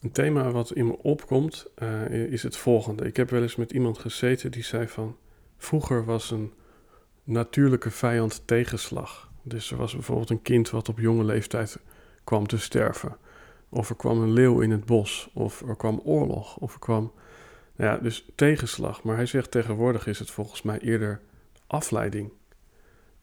[0.00, 3.04] Een thema wat in me opkomt uh, is het volgende.
[3.04, 5.16] Ik heb wel eens met iemand gezeten die zei van...
[5.56, 6.52] Vroeger was een
[7.24, 9.30] natuurlijke vijand tegenslag.
[9.42, 11.78] Dus er was bijvoorbeeld een kind wat op jonge leeftijd
[12.24, 13.16] kwam te sterven.
[13.68, 15.30] Of er kwam een leeuw in het bos.
[15.34, 16.56] Of er kwam oorlog.
[16.56, 17.12] Of er kwam...
[17.76, 19.02] Nou ja, dus tegenslag.
[19.02, 21.20] Maar hij zegt tegenwoordig is het volgens mij eerder
[21.66, 22.32] afleiding.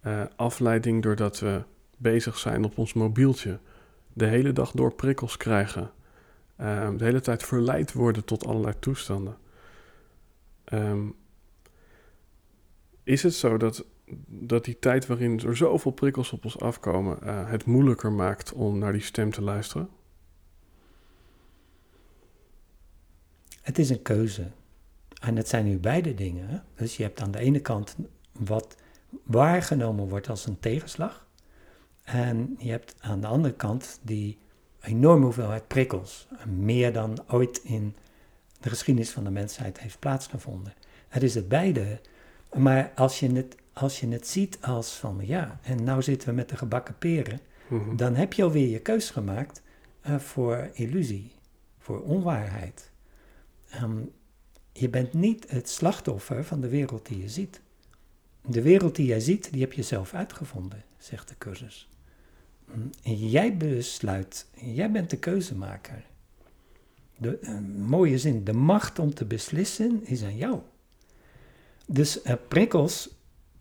[0.03, 1.63] Uh, afleiding doordat we
[1.97, 3.59] bezig zijn op ons mobieltje.
[4.13, 5.91] De hele dag door prikkels krijgen.
[6.61, 9.37] Um, de hele tijd verleid worden tot allerlei toestanden.
[10.73, 11.15] Um,
[13.03, 13.85] is het zo dat,
[14.27, 18.77] dat die tijd waarin er zoveel prikkels op ons afkomen, uh, het moeilijker maakt om
[18.77, 19.89] naar die stem te luisteren?
[23.61, 24.51] Het is een keuze.
[25.21, 26.63] En het zijn nu beide dingen.
[26.75, 27.95] Dus je hebt aan de ene kant
[28.31, 28.75] wat
[29.23, 31.26] waargenomen wordt als een tegenslag.
[32.07, 34.37] En je hebt aan de andere kant die
[34.81, 36.27] enorme hoeveelheid prikkels.
[36.45, 37.95] Meer dan ooit in
[38.59, 40.73] de geschiedenis van de mensheid heeft plaatsgevonden.
[41.07, 41.99] Het is het beide.
[42.53, 46.35] Maar als je het, als je het ziet als van ja, en nou zitten we
[46.35, 47.95] met de gebakken peren, Mhm.
[47.95, 49.61] dan heb je alweer je keus gemaakt
[50.07, 51.31] uh, voor illusie,
[51.77, 52.91] voor onwaarheid.
[53.83, 54.11] Um,
[54.71, 57.61] je bent niet het slachtoffer van de wereld die je ziet.
[58.45, 61.89] De wereld die jij ziet, die heb je zelf uitgevonden, zegt de cursus.
[63.03, 66.05] En jij besluit, jij bent de keuzemaker.
[67.17, 70.59] De, een mooie zin, de macht om te beslissen is aan jou.
[71.87, 73.09] Dus uh, prikkels,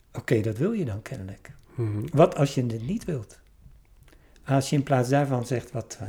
[0.08, 1.52] oké, okay, dat wil je dan kennelijk.
[1.74, 2.06] Mhm.
[2.12, 3.38] Wat als je het niet wilt?
[4.44, 6.08] Als je in plaats daarvan zegt wat uh,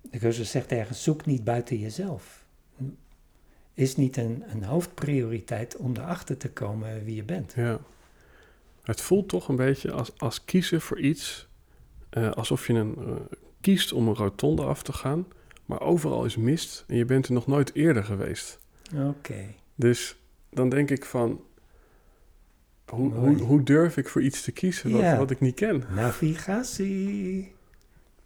[0.00, 2.44] de cursus zegt ergens, zoek niet buiten jezelf.
[3.74, 7.52] Is niet een, een hoofdprioriteit om erachter te komen wie je bent.
[7.56, 7.80] Ja.
[8.82, 11.45] Het voelt toch een beetje als, als kiezen voor iets,
[12.16, 13.14] uh, alsof je een, uh,
[13.60, 15.26] kiest om een rotonde af te gaan,
[15.66, 18.58] maar overal is mist en je bent er nog nooit eerder geweest.
[18.94, 19.06] Oké.
[19.06, 19.54] Okay.
[19.74, 21.40] Dus dan denk ik van,
[22.90, 25.16] hoe, hoe, hoe, durf ik voor iets te kiezen wat, ja.
[25.16, 25.84] wat ik niet ken?
[25.94, 27.54] Navigatie.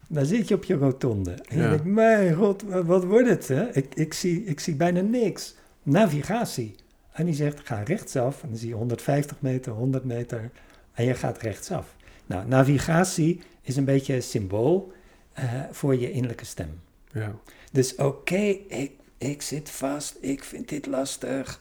[0.08, 1.30] Dan zit je op je rotonde.
[1.30, 1.62] En Ja.
[1.62, 3.48] je denkt, mijn god, wat wordt het?
[3.48, 3.76] Hè?
[3.76, 5.54] Ik, ik, zie, ik zie bijna niks.
[5.82, 6.74] Navigatie.
[7.12, 8.42] En die zegt, ga rechtsaf.
[8.42, 10.50] En dan zie je 150 meter, 100 meter.
[10.92, 11.94] En je gaat rechtsaf.
[12.26, 14.92] Nou, navigatie is een beetje een symbool
[15.38, 16.80] uh, voor je innerlijke stem.
[17.12, 17.34] Ja.
[17.72, 21.60] Dus oké, okay, ik ik zit vast, ik vind dit lastig.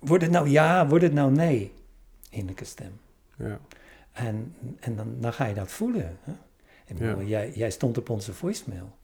[0.00, 1.72] Wordt het nou ja, wordt het nou nee?
[2.30, 3.00] Innerlijke stem.
[3.36, 3.60] Ja.
[4.12, 6.18] En, en dan, dan ga je dat voelen.
[6.22, 6.32] Hè?
[6.86, 7.26] Ik bedoel, Ja.
[7.26, 8.96] jij, jij stond op onze voicemail.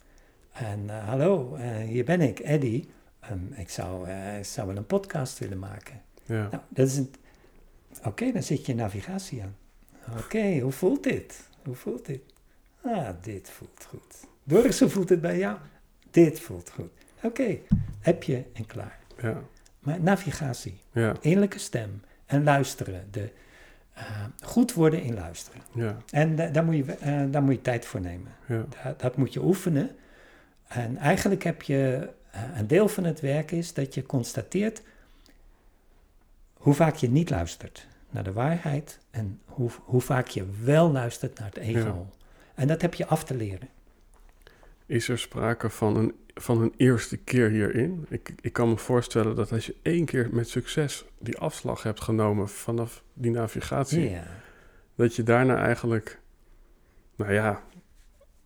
[0.52, 2.88] En eh, hallo, eh, hier ben ik, Eddie.
[3.20, 6.02] Ehm, ik, zou, eh, ik zou wel een podcast willen maken.
[6.24, 6.48] Ja.
[6.50, 7.14] Nou, dat is een...
[8.04, 9.56] Oké, dan zit je navigatie aan.
[10.18, 11.48] Oké, hoe voelt dit?
[11.64, 12.20] Hoe voelt dit?
[12.84, 14.16] Ah, dit voelt goed.
[14.44, 15.58] Doris, hoe voelt het bij jou?
[16.10, 16.90] Dit voelt goed.
[17.22, 17.58] Oké,
[18.00, 18.98] heb je en klaar.
[19.22, 19.42] Ja.
[19.78, 21.14] Maar navigatie, Ja.
[21.20, 23.08] innerlijke stem en luisteren.
[23.10, 23.32] De,
[23.94, 25.60] eh, goed worden in luisteren.
[25.74, 25.96] Ja.
[26.10, 28.32] En da- daar, moet je, eh, daar moet je tijd voor nemen.
[28.48, 28.66] Ja.
[28.82, 29.90] Dat, dat moet je oefenen.
[30.68, 34.82] En eigenlijk heb je, eh, een deel van het werk is dat je constateert
[36.54, 41.38] hoe vaak je niet luistert naar de waarheid en hoe, hoe vaak je wel luistert
[41.38, 42.06] naar het ego.
[42.54, 43.68] En dat heb je af te leren.
[44.86, 48.06] Is er sprake van een, van een eerste keer hierin?
[48.08, 52.00] Ik, ik kan me voorstellen dat als je één keer met succes die afslag hebt
[52.00, 54.22] genomen vanaf die navigatie, Ja.
[54.94, 56.18] dat je daarna eigenlijk,
[57.16, 57.62] nou ja,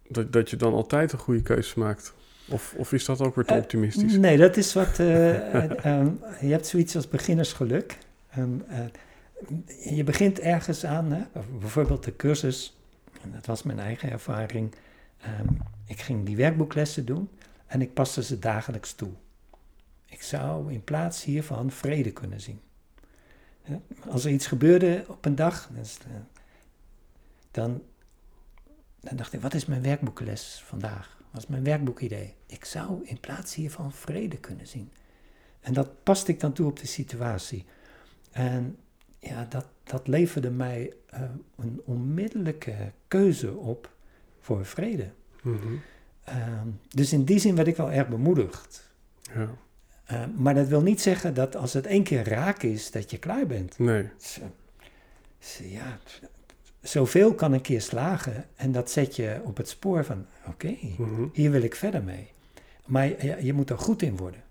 [0.09, 2.14] dat, dat je dan altijd een goede keuze maakt.
[2.48, 4.16] Of, of is dat ook weer te Eh, optimistisch?
[4.16, 4.98] Nee, dat is wat.
[4.98, 6.09] eh, eh, ehm,
[6.40, 7.98] je hebt zoiets als beginnersgeluk.
[8.31, 8.42] Eh,
[9.91, 11.25] je begint ergens aan, hè?
[11.59, 12.77] bijvoorbeeld de cursus.
[13.23, 14.75] En dat was mijn eigen ervaring.
[15.21, 15.49] Ehm,
[15.87, 17.29] ik ging die werkboeklessen doen
[17.67, 19.11] en ik paste ze dagelijks toe.
[20.07, 22.61] Ik zou in plaats hiervan vrede kunnen zien.
[24.09, 26.11] Als er iets gebeurde op een dag, eh,
[27.51, 27.83] dan,
[29.01, 31.19] dan dacht ik: wat is mijn werkboekles vandaag?
[31.31, 32.35] Wat is mijn werkboekidee?
[32.47, 34.93] Ik zou in plaats hiervan vrede kunnen zien.
[35.61, 37.65] En dat paste ik dan toe op de situatie.
[38.31, 38.77] En
[39.25, 41.21] ja, dat, dat leverde mij eh,
[41.57, 42.75] een onmiddellijke
[43.09, 43.91] keuze op
[44.41, 45.11] voor vrede.
[45.43, 45.59] Mhm.
[46.25, 48.91] Ehm, dus in die zin werd ik wel erg bemoedigd.
[49.35, 49.49] Ja,
[50.05, 53.19] Eh, maar dat wil niet zeggen dat als het één keer raak is, dat je
[53.19, 53.79] klaar bent.
[53.79, 54.41] nee, Zo-
[55.39, 55.99] zo- Ja,
[56.81, 61.27] zoveel kan een keer slagen en dat zet je op het spoor van, oké, Mhm.
[61.33, 62.29] hier wil ik verder mee.
[62.87, 64.43] Maar je, je moet er goed in worden.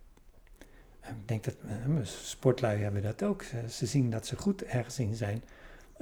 [1.04, 3.44] En Ik denk dat eh, sportlui hebben dat ook.
[3.44, 5.44] Ze, ze zien dat ze goed ergens in zijn.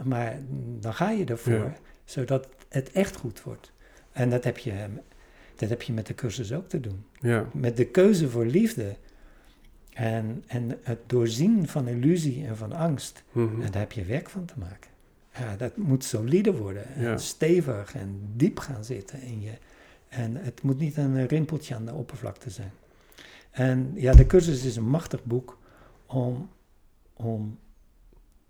[0.04, 0.40] Maar
[0.80, 1.76] dan ga je ervoor, Ja.
[2.06, 3.72] zodat het echt goed wordt.
[4.12, 4.74] En dat heb, je,
[5.56, 7.06] dat heb je met de cursus ook te doen.
[7.20, 8.96] ja, Met de keuze voor liefde.
[9.94, 13.24] En, en het doorzien van illusie en van angst.
[13.32, 13.62] mhm.
[13.62, 14.90] En daar heb je werk van te maken.
[15.40, 16.86] Ja, dat moet solide worden.
[16.96, 17.18] En Ja.
[17.18, 19.52] stevig en diep gaan zitten in je.
[20.10, 22.72] En het moet niet een rimpeltje aan de oppervlakte zijn.
[23.52, 25.58] En ja, de cursus is een machtig boek
[26.06, 26.50] om,
[27.14, 27.60] om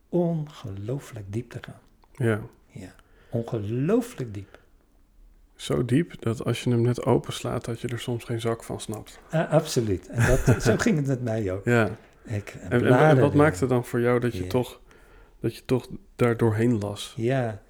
[0.10, 1.80] ongelooflijk diep te gaan.
[2.28, 2.42] ja.
[2.74, 2.94] Ja,
[3.30, 4.60] ongelooflijk diep.
[5.56, 8.80] Zo diep dat als je hem net openslaat, dat je er soms geen zak van
[8.80, 9.20] snapt.
[9.30, 10.08] Ah, absoluut.
[10.10, 11.66] En dat, zo ging het met mij ook.
[11.66, 11.90] Ja,
[12.24, 14.50] Ik en, en, wat maakte dan voor jou dat je, Ja.
[14.50, 14.82] toch,
[15.40, 17.14] dat je toch daar doorheen las?
[17.18, 17.62] Ja,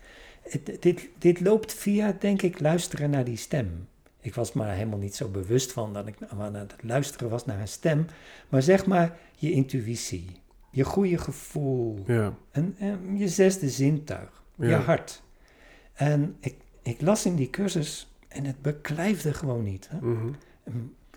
[0.79, 3.87] dit, dit loopt via, denk ik, luisteren naar die stem.
[4.21, 7.59] Ik was maar helemaal niet zo bewust van dat ik aan het luisteren was naar
[7.59, 8.05] een stem.
[8.49, 14.73] Maar zeg maar je intuïtie, je goede gevoel, Ja, en, en je zesde zintuig, je
[14.73, 15.23] hart.
[15.93, 19.89] En ik, ik las in die cursus en het beklijfde gewoon niet.
[19.89, 19.97] Hè?
[20.01, 20.33] mhm.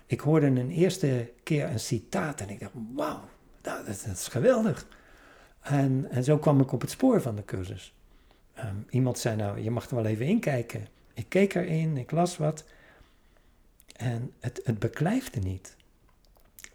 [0.07, 3.23] Ik hoorde een eerste keer een citaat en ik dacht, wauw,
[3.63, 4.87] nou, dat, dat is geweldig.
[5.61, 7.93] En, en zo kwam ik op het spoor van de cursus.
[8.53, 10.87] Ehm, iemand zei, nou, je mag er wel even inkijken.
[11.13, 12.65] Ik keek erin, ik las wat.
[13.95, 15.75] En het, het beklijfde niet.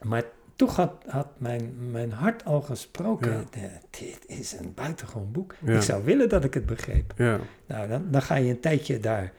[0.02, 0.24] Maar
[0.56, 3.32] toch had, had mijn, mijn hart al gesproken.
[3.32, 3.44] Ja.
[3.50, 5.54] De- dit is een buitengewoon boek.
[5.64, 5.74] Ja.
[5.76, 7.12] Ik zou willen dat ik het begreep.
[7.16, 9.32] ja, Nou, dan, dan ga je een tijdje daar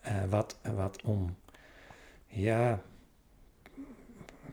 [0.00, 1.36] eh, wat, wat om,
[2.26, 2.80] ja,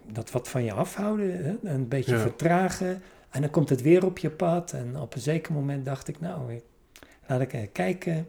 [0.05, 1.69] dat wat van je afhouden, hè?
[1.69, 3.01] een beetje vertragen.
[3.29, 4.73] En dan komt het weer op je pad.
[4.73, 6.63] En op een zeker moment dacht ik, nou, ik,
[7.27, 8.27] laat ik kijken.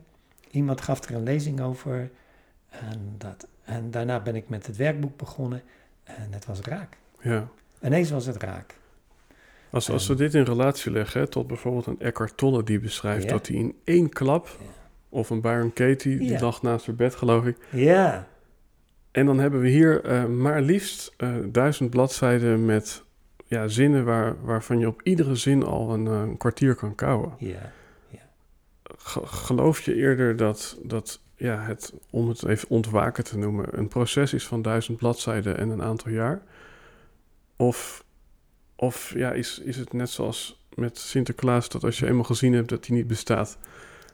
[0.50, 2.10] Iemand gaf er een lezing over.
[2.68, 5.62] En, dat, en daarna ben ik met het werkboek begonnen.
[6.05, 6.96] En het was raak.
[7.20, 7.48] ja.
[7.83, 8.75] Ineens was het raak.
[9.70, 13.25] Als, als we dit in relatie leggen hè, tot bijvoorbeeld een Eckhart Tolle die beschrijft
[13.25, 13.31] Ja.
[13.31, 14.66] dat hij in één klap, Ja.
[15.09, 16.40] of een Byron Katie, die Ja.
[16.40, 17.57] lag naast haar bed geloof ik.
[17.70, 18.27] Ja,
[19.11, 23.03] En dan hebben we hier eh, maar liefst eh, duizend bladzijden met
[23.46, 27.33] ja, zinnen waar, waarvan je op iedere zin al een, eh, een kwartier kan kouwen.
[27.38, 27.72] ja,
[28.98, 33.88] Ge- geloof je eerder dat, dat ja, het, om het even ontwaken te noemen, een
[33.88, 36.42] proces is van duizend bladzijden en een aantal jaar?
[37.57, 38.05] Of,
[38.76, 42.68] of ja, is, is het net zoals met Sinterklaas, dat als je eenmaal gezien hebt
[42.68, 43.59] dat hij niet bestaat,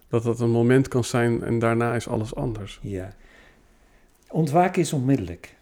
[0.09, 2.79] dat dat een moment kan zijn en daarna is alles anders?
[2.83, 3.14] ja.
[4.31, 5.57] Ontwaken is onmiddellijk.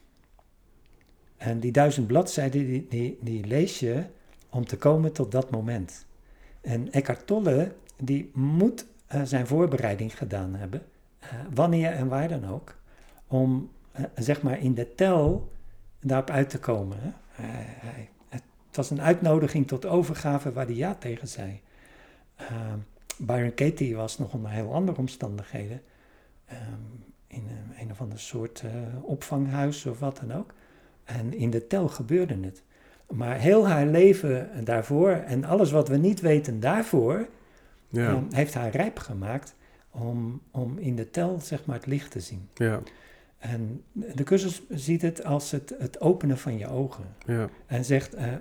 [1.36, 4.04] En die duizend bladzijden, die, die, lees je
[4.50, 6.06] om te komen tot dat moment.
[6.60, 10.82] En Eckhart Tolle, die moet uh, zijn voorbereiding gedaan hebben,
[11.54, 12.74] wanneer en waar dan ook,
[13.26, 13.70] om
[14.14, 15.52] zeg maar in de tel
[16.00, 16.98] daarop uit te komen.
[17.00, 17.10] Hè?
[18.28, 21.60] Het was een uitnodiging tot overgave waar hij ja tegen zei.
[23.18, 25.82] Byron Katie was nog onder heel andere omstandigheden.
[26.52, 28.62] Um, in een, een of ander soort
[29.02, 30.54] opvanghuis of wat dan ook.
[31.04, 32.62] En in de tel gebeurde het.
[33.10, 37.28] Maar heel haar leven daarvoor en alles wat we niet weten daarvoor,
[37.88, 38.10] ja.
[38.10, 39.54] um, heeft haar rijp gemaakt
[39.98, 42.48] om, om in de tel zeg maar het licht te zien.
[42.54, 42.80] Ja.
[43.38, 47.04] En de cursus ziet het als het, het openen van je ogen.
[47.26, 47.48] Ja.
[47.66, 48.32] En zegt, uh,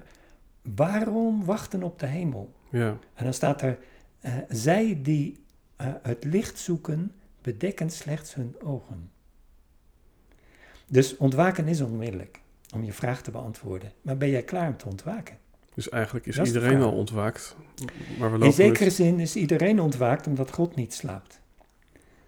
[0.62, 2.54] waarom wachten op de hemel?
[2.70, 2.98] Ja.
[3.13, 3.78] En dan staat er,
[4.22, 5.44] uh, zij die
[5.82, 9.10] uh, het licht zoeken, bedekken slechts hun ogen.
[10.88, 12.39] Dus ontwaken is onmiddellijk
[12.74, 13.91] om je vraag te beantwoorden.
[14.02, 15.38] Maar ben jij klaar om te ontwaken?
[15.74, 17.56] Dus eigenlijk is, is iedereen al ontwaakt.
[18.20, 21.41] Maar we In zekere zin is iedereen ontwaakt omdat God niet slaapt.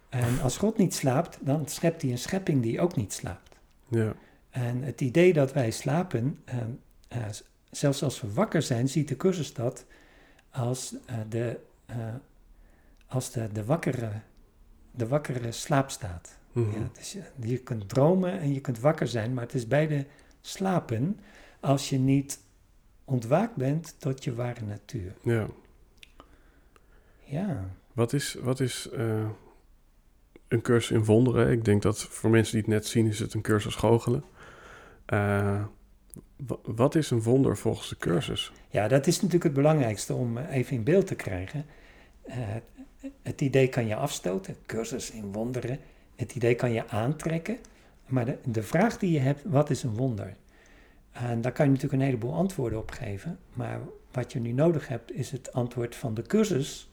[0.09, 3.55] En als God niet slaapt, dan schept hij een schepping die ook niet slaapt.
[3.87, 4.13] Ja.
[4.49, 6.55] En het idee dat wij slapen, uh,
[7.17, 7.25] uh,
[7.71, 9.85] zelfs als we wakker zijn, ziet de cursus dat
[10.49, 11.59] als, uh, de,
[13.07, 14.11] als de, de, wakkere,
[14.91, 16.37] de wakkere slaapstaat.
[16.51, 16.81] Mm-hmm.
[16.81, 20.05] Ja, dus je kunt dromen en je kunt wakker zijn, maar het is beide
[20.41, 21.19] slapen
[21.59, 22.39] als je niet
[23.05, 25.13] ontwaakt bent tot je ware natuur.
[25.21, 25.47] Ja.
[27.23, 27.69] Ja.
[27.93, 28.89] Wat is, wat is
[30.47, 31.51] een cursus in wonderen?
[31.51, 34.23] Ik denk dat voor mensen die het net zien, is het een cursus goochelen.
[35.13, 35.63] Uh,
[36.63, 38.51] wat is een wonder volgens de cursus?
[38.69, 41.65] Ja, dat is natuurlijk het belangrijkste om even in beeld te krijgen.
[42.25, 42.35] Uh,
[43.21, 45.79] het idee kan je afstoten, cursus in wonderen.
[46.15, 47.57] Het idee kan je aantrekken.
[48.05, 50.35] Maar de, de vraag die je hebt, wat is een wonder?
[51.11, 53.39] En daar kan je natuurlijk een heleboel antwoorden op geven.
[53.53, 53.79] Maar
[54.11, 56.89] wat je nu nodig hebt, is het antwoord van de cursus.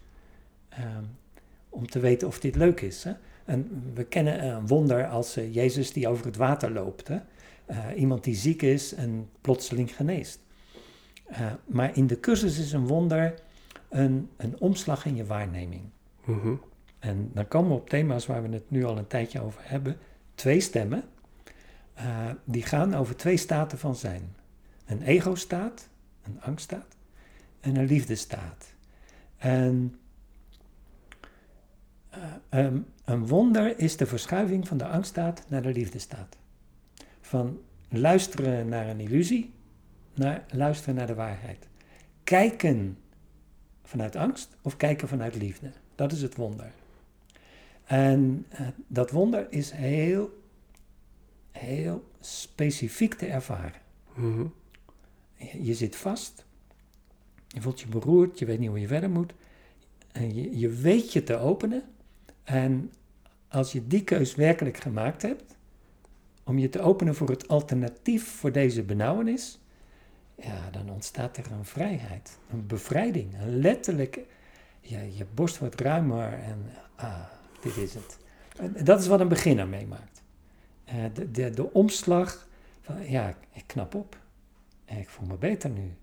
[1.68, 3.04] Om te weten of dit leuk is.
[3.04, 3.12] Hè?
[3.44, 7.08] En we kennen een wonder als uh, Jezus die over het water loopt.
[7.08, 7.18] Hè?
[7.70, 10.40] Uh, iemand die ziek is en plotseling geneest.
[11.30, 13.34] Uh, maar in de cursus is een wonder
[13.88, 15.82] een, een omslag in je waarneming.
[16.24, 16.60] Mm-hmm.
[16.98, 19.96] En dan komen we op thema's waar we het nu al een tijdje over hebben.
[20.34, 21.04] Twee stemmen.
[21.98, 24.36] Uh, die gaan over twee staten van zijn.
[24.86, 25.88] Een ego-staat,
[26.22, 26.96] een angststaat
[27.60, 28.74] en een liefdestaat.
[29.36, 29.94] En
[32.50, 36.36] um, een wonder is de verschuiving van de angststaat naar de liefdestaat.
[37.20, 39.52] Van luisteren naar een illusie
[40.14, 41.68] naar luisteren naar de waarheid.
[42.24, 42.98] Kijken
[43.82, 45.70] vanuit angst of kijken vanuit liefde.
[45.94, 46.72] Dat is het wonder.
[47.84, 50.42] En uh, dat wonder is heel,
[51.50, 53.80] heel specifiek te ervaren.
[54.14, 54.54] Mm-hmm.
[55.36, 56.44] Je, je, zit vast,
[57.48, 59.32] je voelt je beroerd, je weet niet hoe je verder moet.
[60.12, 61.82] En je, je weet je te openen.
[62.44, 62.92] En
[63.48, 65.56] als je die keus werkelijk gemaakt hebt,
[66.44, 69.58] om je te openen voor het alternatief voor deze benauwenis,
[70.34, 74.24] ja, dan ontstaat er een vrijheid, een bevrijding, een letterlijke,
[74.80, 77.20] ja, je borst wordt ruimer en ah,
[77.60, 78.18] dit is het.
[78.56, 80.22] En dat is wat een beginner meemaakt.
[80.88, 82.48] Uh, de, de, de omslag
[82.80, 84.16] van, ja, ik knap op.
[84.84, 85.94] En ik voel me beter nu.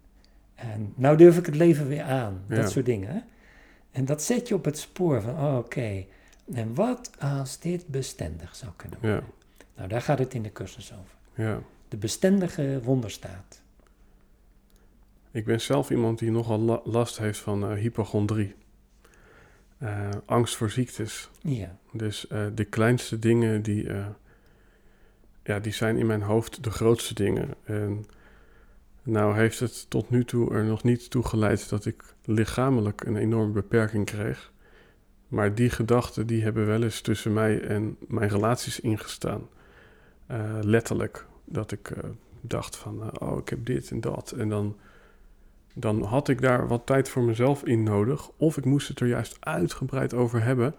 [0.56, 2.44] En nou durf ik het leven weer aan.
[2.48, 2.68] Dat Ja.
[2.68, 3.24] soort dingen.
[3.92, 6.06] En dat zet je op het spoor van, oh, oké.
[6.54, 9.18] En wat als dit bestendig zou kunnen worden?
[9.20, 9.24] Ja,
[9.76, 11.16] Nou, daar gaat het in de cursus over.
[11.46, 11.62] ja.
[11.88, 13.62] De bestendige wonderstaat.
[15.32, 18.56] Ik ben zelf iemand die nogal la- last heeft van eh, hypochondrie.
[19.78, 21.30] Eh, angst voor ziektes.
[21.42, 23.88] Ja, Dus eh, de kleinste dingen die,
[25.44, 27.50] ja, die zijn in mijn hoofd de grootste dingen.
[27.64, 28.06] En
[29.04, 33.16] nou heeft het tot nu toe er nog niet toe geleid dat ik lichamelijk een
[33.18, 34.51] enorme beperking kreeg.
[35.32, 39.48] Maar die gedachten die hebben wel eens tussen mij en mijn relaties ingestaan.
[40.28, 41.26] Eh, letterlijk.
[41.46, 42.10] Dat ik eh,
[42.42, 44.32] dacht van, eh, oh ik heb dit en dat.
[44.32, 44.78] En dan,
[45.74, 48.30] dan had ik daar wat tijd voor mezelf in nodig.
[48.38, 50.76] Of ik moest het er juist uitgebreid over hebben.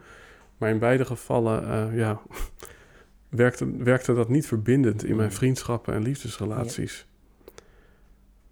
[0.58, 2.20] Maar in beide gevallen, ja,
[3.28, 5.34] werkte, werkte dat niet verbindend in mijn Mm.
[5.34, 7.06] vriendschappen en liefdesrelaties.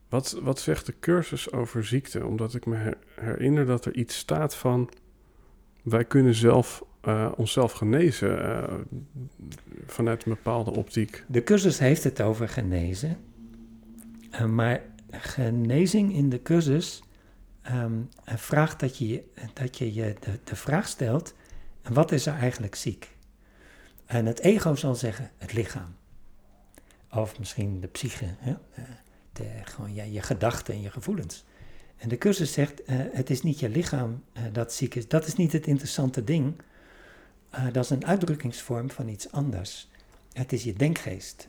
[0.08, 2.26] Wat, wat zegt de cursus over ziekte?
[2.26, 4.90] Omdat ik me her- herinner dat er iets staat van...
[5.82, 8.74] wij kunnen zelf eh, onszelf genezen eh,
[9.86, 11.24] vanuit een bepaalde optiek.
[11.28, 13.16] de cursus heeft het over genezen.
[14.30, 17.02] Eh, maar genezing in de cursus
[17.62, 17.92] ehm,
[18.24, 20.14] eh, vraagt dat je dat je, je
[20.44, 21.34] de, vraag stelt:
[21.88, 23.16] wat is er eigenlijk ziek?
[24.06, 25.94] En het ego zal zeggen: het lichaam.
[27.12, 28.54] Of misschien de psyche, hè?
[29.32, 31.44] De, gewoon ja, je gedachten en je gevoelens.
[32.00, 35.08] En de cursus zegt, uh, het is niet je lichaam uh, dat ziek is.
[35.08, 36.54] Dat is niet het interessante ding.
[37.54, 39.88] Uh, dat is een uitdrukkingsvorm van iets anders.
[40.32, 41.48] Het is je denkgeest.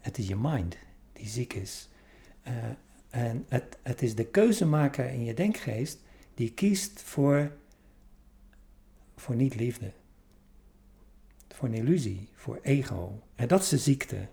[0.00, 0.76] het is je mind
[1.12, 1.88] die ziek is.
[3.10, 5.98] en het, het is de keuzemaker in je denkgeest
[6.34, 7.52] die kiest voor,
[9.16, 9.92] voor niet-liefde.
[11.48, 13.22] Voor een illusie, voor ego.
[13.34, 14.26] En dat is de ziekte.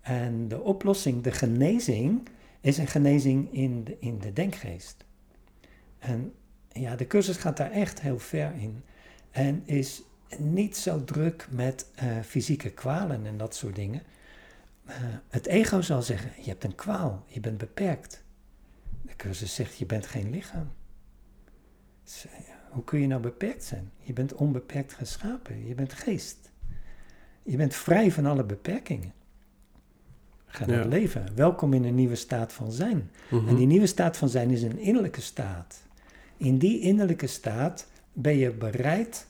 [0.00, 2.28] En de oplossing, de genezing,
[2.64, 5.04] is een genezing in de, in de denkgeest.
[5.98, 6.34] En
[6.72, 8.82] ja, de cursus gaat daar echt heel ver in.
[9.30, 10.02] En is
[10.38, 14.02] niet zo druk met uh, fysieke kwalen en dat soort dingen.
[14.86, 14.94] Uh,
[15.28, 18.24] het ego zal zeggen, je hebt een kwaal, je bent beperkt.
[19.02, 20.72] De cursus zegt, je bent geen lichaam.
[22.02, 22.26] Dus,
[22.70, 23.90] hoe kun je nou beperkt zijn?
[23.98, 26.52] Je bent onbeperkt geschapen, je bent geest.
[27.42, 29.12] Je bent vrij van alle beperkingen.
[30.54, 30.86] Ga naar ja.
[30.86, 31.26] leven.
[31.34, 33.10] Welkom in een nieuwe staat van zijn.
[33.28, 33.48] Mm-hmm.
[33.48, 35.82] En die nieuwe staat van zijn is een innerlijke staat.
[36.36, 39.26] In die innerlijke staat ben je bereid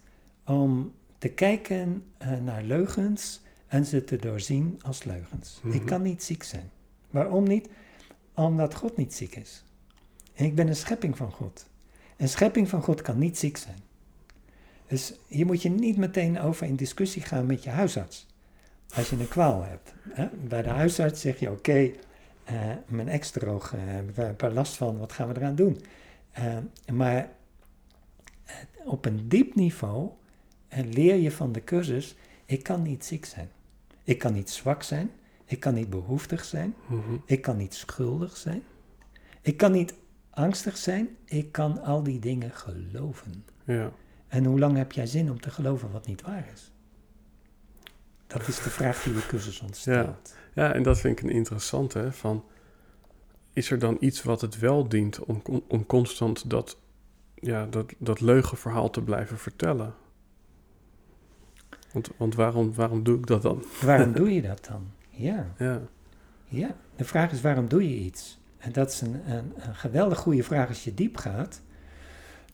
[0.47, 5.61] om te kijken uh, naar leugens en ze te doorzien als leugens.
[5.65, 6.71] Ik kan niet ziek zijn.
[7.11, 7.69] Waarom niet?
[8.35, 9.65] Omdat God niet ziek is.
[10.35, 11.67] En ik ben een schepping van God.
[12.17, 13.79] Een schepping van God kan niet ziek zijn.
[14.87, 18.27] Dus hier moet je niet meteen over in discussie gaan met je huisarts
[18.97, 19.95] als je een kwaal hebt.
[20.09, 20.29] Hè?
[20.49, 21.97] Bij de huisarts zeg je, oké, okay,
[22.51, 25.81] uh, mijn ex-droog, uh, heb ik daar last van, wat gaan we eraan doen?
[26.39, 26.57] Uh,
[26.93, 27.29] maar
[28.85, 30.11] op een diep niveau
[30.69, 33.49] leer je van de cursus, ik kan niet ziek zijn.
[34.05, 35.11] Ik kan niet zwak zijn.
[35.45, 36.75] Ik kan niet behoeftig zijn.
[36.87, 37.23] Mm-hmm.
[37.27, 38.63] Ik kan niet schuldig zijn.
[39.41, 39.95] Ik kan niet
[40.31, 41.09] angstig zijn.
[41.25, 43.45] Ik kan al die dingen geloven.
[43.65, 43.93] Ja.
[44.29, 46.73] En hoe lang heb jij zin om te geloven wat niet waar is?
[48.39, 50.37] Dat is de vraag die de cursus ontstaat.
[50.55, 52.13] Ja, ja en dat vind ik een interessante.
[52.13, 52.45] Van,
[53.53, 56.79] is er dan iets wat het wel dient om, om constant dat,
[57.35, 59.95] ja, dat, dat leugenverhaal te blijven vertellen?
[61.93, 63.65] Want, want waarom, waarom doe ik dat dan?
[63.83, 64.91] Waarom doe je dat dan?
[65.11, 65.53] Ja.
[65.59, 65.81] ja.
[66.45, 68.39] Ja, de vraag is waarom doe je iets?
[68.59, 71.63] En dat is een, een, een geweldig goede vraag als je diep gaat.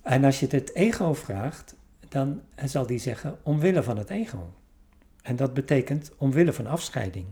[0.02, 1.76] En als je het het ego vraagt,
[2.08, 4.52] dan zal die zeggen omwille van het ego.
[5.30, 7.26] En dat betekent omwille van afscheiding.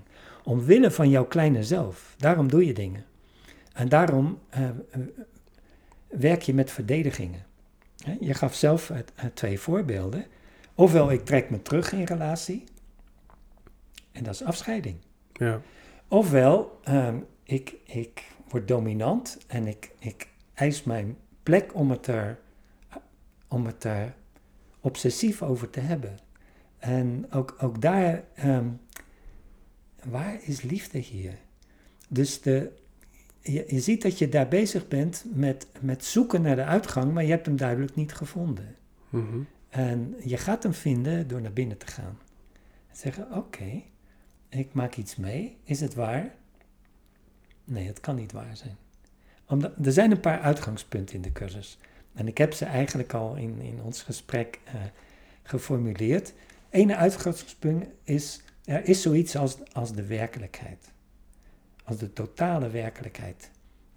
[0.44, 2.14] Omwille van jouw kleine zelf.
[2.16, 3.04] Daarom doe je dingen.
[3.72, 4.68] En daarom uh,
[6.08, 7.46] werk je met verdedigingen.
[8.20, 8.98] Je gaf zelf uh,
[9.34, 10.26] twee voorbeelden.
[10.74, 12.64] Ofwel, ik trek me terug in relatie.
[14.12, 14.96] En dat is afscheiding.
[15.32, 15.60] Ja.
[16.08, 22.38] Ofwel, uh, ik, ik word dominant en ik, ik eis mijn plek om het er,
[23.48, 24.14] om het er
[24.80, 26.26] obsessief over te hebben.
[26.88, 28.80] En ook, ook daar, um,
[30.04, 31.34] waar is liefde hier?
[32.08, 32.72] Dus de,
[33.40, 37.24] je, je, ziet dat je daar bezig bent met, met zoeken naar de uitgang, maar
[37.24, 38.76] je hebt hem duidelijk niet gevonden.
[39.08, 39.46] Mm-hmm.
[39.68, 42.18] En je gaat hem vinden door naar binnen te gaan.
[42.88, 43.82] En zeggen, oké,
[44.48, 45.56] ik maak iets mee.
[45.64, 46.34] Is het waar?
[47.64, 48.76] Nee, het kan niet waar zijn.
[49.46, 51.78] Omdat, er zijn een paar uitgangspunten in de cursus.
[52.14, 54.80] En ik heb ze eigenlijk al in, in ons gesprek uh,
[55.42, 56.32] geformuleerd.
[56.70, 60.90] Ene uitgangspunt is, er is zoiets als, als de werkelijkheid.
[61.84, 63.50] Als de totale werkelijkheid.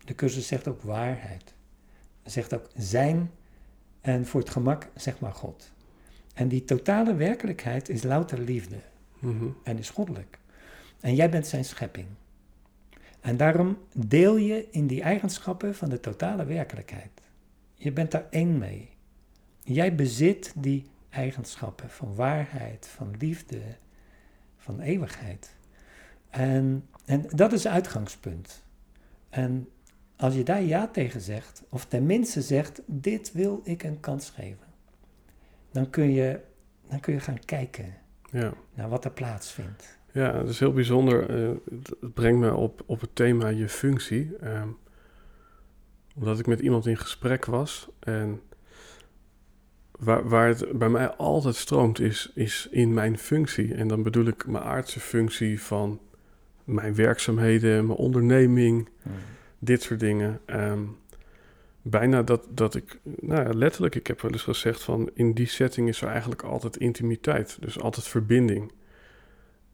[0.06, 1.54] De cursus zegt ook waarheid.
[2.24, 3.32] Zegt ook zijn
[4.02, 5.72] en voor het gemak zeg maar God.
[6.34, 8.78] En die totale werkelijkheid is louter liefde.
[9.20, 9.56] Mm-hmm.
[9.64, 10.40] En is goddelijk.
[11.00, 12.08] En jij bent zijn schepping.
[13.20, 17.12] En daarom deel je in die eigenschappen van de totale werkelijkheid.
[17.76, 18.90] Je bent daar één mee.
[19.64, 23.62] Jij bezit die eigenschappen van waarheid, van liefde,
[24.58, 25.56] van eeuwigheid.
[26.30, 28.64] En, en dat is het uitgangspunt.
[29.30, 29.70] En
[30.16, 34.68] als je daar ja tegen zegt, of tenminste zegt, dit wil ik een kans geven,
[35.72, 36.40] dan kun je,
[36.90, 37.94] dan kun je gaan kijken
[38.32, 38.54] ja.
[38.74, 40.00] naar wat er plaatsvindt.
[40.12, 41.40] Ja, dat is heel bijzonder.
[41.40, 44.32] Uh, het brengt me op, op het thema je functie.
[44.44, 44.64] Uh,
[46.16, 48.42] omdat ik met iemand in gesprek was en
[50.04, 53.74] waar, waar het bij mij altijd stroomt, is, is in mijn functie.
[53.74, 56.00] En dan bedoel ik mijn aardse functie van
[56.64, 59.14] mijn werkzaamheden, mijn onderneming, hmm.
[59.60, 60.40] dit soort dingen.
[60.46, 60.80] Ehm,
[61.82, 65.48] bijna dat, dat ik, nou ja, letterlijk, ik heb wel eens gezegd van in die
[65.48, 68.72] setting is er eigenlijk altijd intimiteit, dus altijd verbinding.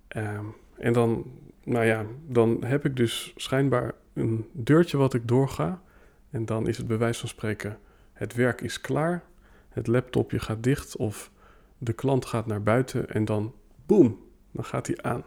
[0.07, 0.45] Ehm,
[0.77, 1.25] en dan,
[1.63, 5.81] nou ja, dan heb ik dus schijnbaar een deurtje wat ik doorga.
[6.29, 7.77] En dan is het bij wijze van spreken,
[8.13, 9.23] het werk is klaar
[9.77, 11.31] het laptopje gaat dicht of
[11.77, 13.53] de klant gaat naar buiten en dan
[13.85, 14.19] boem,
[14.51, 15.23] dan gaat hij aan.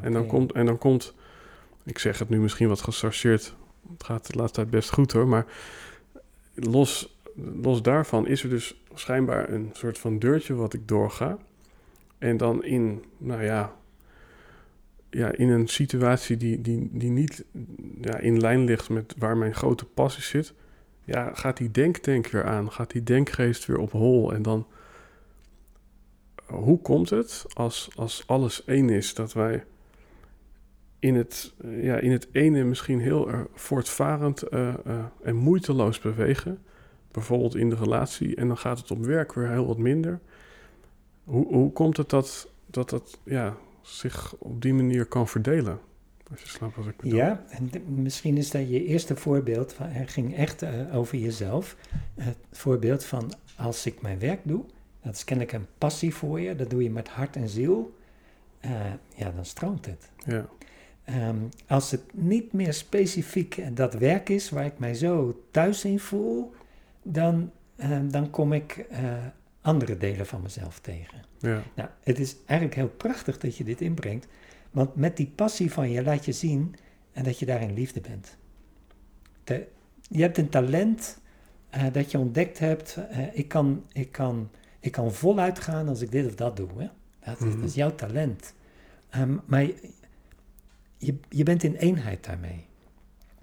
[0.00, 1.14] En, dan komt, en dan komt
[1.84, 3.54] ik zeg het nu misschien wat gechargeerd.
[3.92, 5.28] Het gaat de laatste tijd best goed hoor.
[5.28, 5.46] Maar
[6.54, 7.20] los,
[7.62, 11.38] los daarvan is er dus schijnbaar een soort van deurtje wat ik doorga.
[12.18, 13.76] En dan in, nou ja,
[15.10, 17.44] ja, in een situatie die, die, die niet
[18.00, 20.54] ja, in lijn ligt met waar mijn grote passie zit,
[21.10, 24.32] ja, gaat die denktank weer aan, gaat die denkgeest weer op hol.
[24.32, 24.66] En dan,
[26.46, 29.64] hoe komt het als, als alles één is, dat wij
[30.98, 36.62] in het, ja, in het ene misschien heel voortvarend uh, uh, en moeiteloos bewegen,
[37.10, 40.20] bijvoorbeeld in de relatie, en dan gaat het op werk weer heel wat minder.
[41.24, 45.78] Hoe, hoe komt het dat dat, dat ja, zich op die manier kan verdelen.
[46.30, 47.18] Als je snapt wat ik bedoel.
[47.18, 49.72] Ja, en misschien is dat je eerste voorbeeld.
[49.72, 51.76] Van, er ging echt uh, over jezelf.
[52.14, 54.64] Het voorbeeld van als ik mijn werk doe,
[55.02, 56.56] dat is kennelijk een passie voor je.
[56.56, 57.96] Dat doe je met hart en ziel.
[58.64, 58.70] Uh,
[59.16, 60.10] ja, dan stroomt het.
[60.24, 60.48] Ja.
[61.28, 66.00] Um, als het niet meer specifiek dat werk is waar ik mij zo thuis in
[66.00, 66.54] voel,
[67.02, 68.86] dan, uh, dan kom ik
[69.60, 71.18] andere delen van mezelf tegen.
[71.38, 71.62] Ja.
[71.74, 74.26] Nou, het is eigenlijk heel prachtig dat je dit inbrengt,
[74.70, 76.74] want met die passie van je laat je zien
[77.12, 78.36] en dat je daarin liefde bent.
[80.08, 81.20] Je hebt een talent
[81.76, 82.98] uh, dat je ontdekt hebt.
[83.10, 84.50] Uh, ik, kan, ik, kan,
[84.80, 86.68] ik kan voluit gaan als ik dit of dat doe.
[86.76, 86.88] Hè?
[87.24, 87.60] Dat, mm-hmm.
[87.60, 88.54] dat is jouw talent.
[89.16, 89.62] Um, maar
[90.96, 92.66] je, je bent in eenheid daarmee.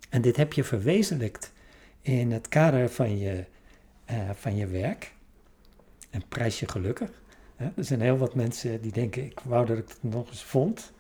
[0.10, 1.54] En dit heb je verwezenlijkt
[2.02, 3.46] in het kader van je,
[4.12, 5.14] uh, van je werk.
[6.10, 7.22] En prijs je gelukkig.
[7.56, 10.94] Er zijn heel wat mensen die denken, ik wou dat ik het nog eens vond.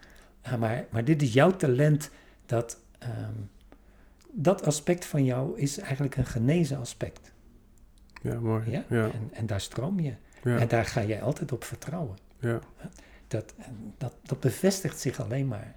[0.55, 2.09] Maar, maar dit is jouw talent,
[2.45, 3.49] dat, um,
[4.31, 7.31] dat aspect van jou is eigenlijk een genezen aspect.
[8.21, 8.71] Ja, mooi.
[8.71, 8.83] Ja?
[8.89, 9.03] ja.
[9.03, 10.13] En, en, daar stroom je.
[10.43, 10.57] Ja.
[10.57, 12.17] En daar ga jij altijd op vertrouwen.
[12.39, 12.59] Ja.
[13.27, 13.53] Dat,
[13.97, 15.75] dat, dat bevestigt zich alleen maar.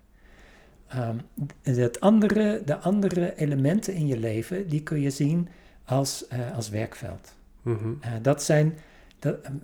[0.95, 1.21] Um,
[1.63, 5.49] het andere, de andere elementen in je leven, die kun je zien
[5.85, 7.35] als, uh, als werkveld.
[7.63, 7.99] Mm-hmm.
[8.05, 8.79] Uh, dat zijn...
[9.19, 9.63] Dat, um,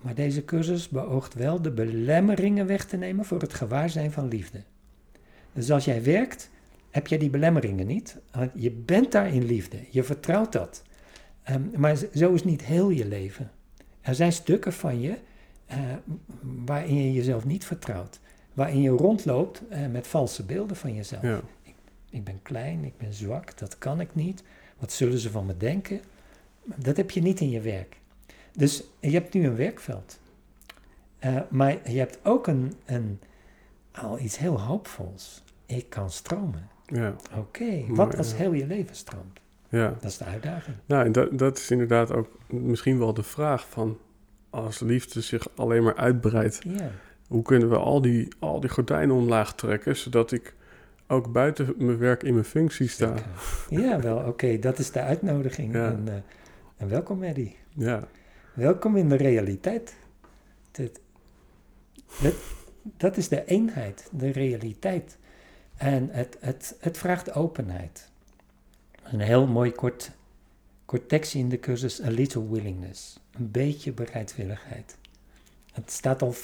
[0.00, 4.62] maar deze cursus beoogt wel de belemmeringen weg te nemen voor het gewaarzijn van liefde.
[5.52, 6.50] Dus als jij werkt,
[6.90, 8.16] heb jij die belemmeringen niet.
[8.54, 10.82] Je bent daar in liefde, je vertrouwt dat.
[11.50, 13.50] Um, maar zo is niet heel je leven.
[14.00, 15.18] Er zijn stukken van je
[15.70, 15.76] uh,
[16.64, 18.20] waarin je jezelf niet vertrouwt.
[18.54, 21.22] Waarin je rondloopt uh, met valse beelden van jezelf.
[21.22, 21.40] Ja.
[21.62, 21.74] Ik,
[22.10, 24.42] ik ben klein, ik ben zwak, dat kan ik niet.
[24.78, 26.00] Wat zullen ze van me denken?
[26.76, 27.99] Dat heb je niet in je werk.
[28.52, 30.18] Dus je hebt nu een werkveld.
[31.24, 33.20] Uh, maar je hebt ook een, een,
[33.92, 35.42] al iets heel hoopvols.
[35.66, 36.68] Ik kan stromen.
[36.86, 37.14] Ja.
[37.30, 37.84] Oké, okay.
[37.88, 39.40] wat als heel je leven stroomt?
[39.68, 39.88] Ja.
[40.00, 40.76] Dat is de uitdaging.
[40.86, 43.98] Nou, en dat, dat is inderdaad ook misschien wel de vraag van...
[44.50, 46.60] als liefde zich alleen maar uitbreidt...
[46.64, 46.90] Ja.
[47.28, 49.96] hoe kunnen we al die, al die gordijnen omlaag trekken...
[49.96, 50.54] zodat ik
[51.06, 53.14] ook buiten mijn werk in mijn functie sta?
[53.68, 55.74] Ja, wel, oké, okay, dat is de uitnodiging.
[55.74, 55.86] Ja.
[55.86, 56.14] En, uh,
[56.76, 57.56] en welkom, Eddie.
[57.74, 58.08] Ja.
[58.60, 59.94] Welkom in de realiteit.
[62.96, 65.18] Dat, is de eenheid, de realiteit.
[65.76, 68.10] En het, het, het vraagt openheid.
[69.02, 70.10] Een heel mooi kort,
[70.84, 73.20] kort tekstje in de cursus, a little willingness.
[73.30, 74.96] Een beetje bereidwilligheid.
[75.72, 76.34] Het staat al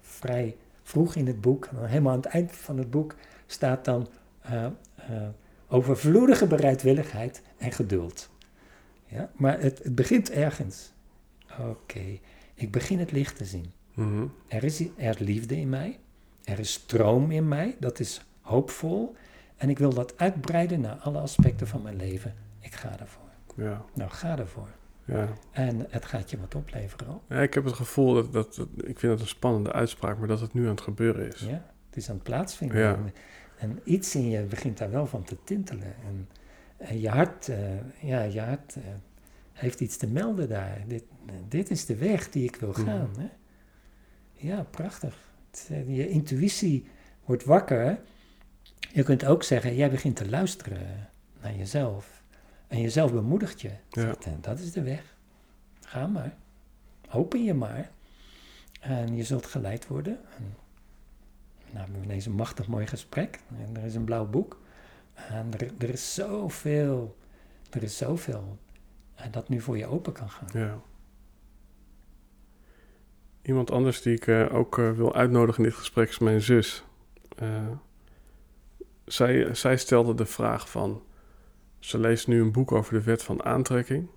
[0.00, 3.14] vrij vroeg in het boek, helemaal aan het eind van het boek
[3.46, 4.08] staat dan
[4.46, 4.66] uh,
[5.10, 5.28] uh,
[5.68, 8.30] overvloedige bereidwilligheid en geduld.
[9.06, 10.93] Ja, maar het, het begint ergens.
[11.58, 12.20] Oké, okay.
[12.54, 13.72] ik begin het licht te zien.
[13.94, 14.32] Mm-hmm.
[14.48, 15.98] Er is, er liefde in mij.
[16.44, 17.76] Er is stroom in mij.
[17.80, 19.14] Dat is hoopvol.
[19.56, 22.34] En ik wil dat uitbreiden naar alle aspecten van mijn leven.
[22.60, 23.28] Ik ga ervoor.
[23.56, 23.84] Ja.
[23.94, 24.68] Nou, ga ervoor.
[25.04, 25.28] Ja.
[25.50, 27.22] En het gaat je wat opleveren ook.
[27.28, 30.28] ja, ik heb het gevoel dat, dat, dat, Ik vind het een spannende uitspraak, maar
[30.28, 31.40] dat het nu aan het gebeuren is.
[31.40, 32.78] Ja, het is aan het plaatsvinden.
[32.78, 32.94] Ja.
[32.94, 33.12] En,
[33.58, 35.94] en iets in je begint daar wel van te tintelen.
[36.06, 36.28] En,
[36.76, 37.56] en je hart, uh,
[38.00, 38.84] ja, je hart uh,
[39.54, 40.84] heeft iets te melden daar.
[40.86, 41.04] Dit,
[41.48, 43.10] dit is de weg die ik wil gaan.
[43.18, 43.28] Hè?
[44.32, 45.16] Ja, prachtig.
[45.50, 46.86] Het, uh, je intuïtie
[47.24, 48.00] wordt wakker.
[48.92, 51.10] Je kunt ook zeggen, jij begint te luisteren
[51.42, 52.22] naar jezelf.
[52.66, 53.68] En jezelf bemoedigt je.
[53.68, 54.02] Ja.
[54.02, 55.16] Zegt, dat is de weg.
[55.80, 56.36] Ga maar.
[57.10, 57.90] Open je maar.
[58.80, 60.18] En je zult geleid worden.
[60.36, 60.54] En,
[61.70, 63.40] nou, we hebben ineens een machtig mooi gesprek.
[63.58, 64.60] En er is een blauw boek.
[65.14, 67.16] En er, er is zoveel.
[67.70, 68.58] Er is zoveel
[69.30, 70.48] dat nu voor je open kan gaan.
[70.52, 70.80] Ja.
[73.42, 76.84] Iemand anders die ik uh, ook uh, wil uitnodigen in dit gesprek is mijn zus.
[77.42, 77.68] Uh,
[79.04, 81.02] zij, zij stelde de vraag van...
[81.78, 84.08] Ze leest nu een boek over de wet van aantrekking.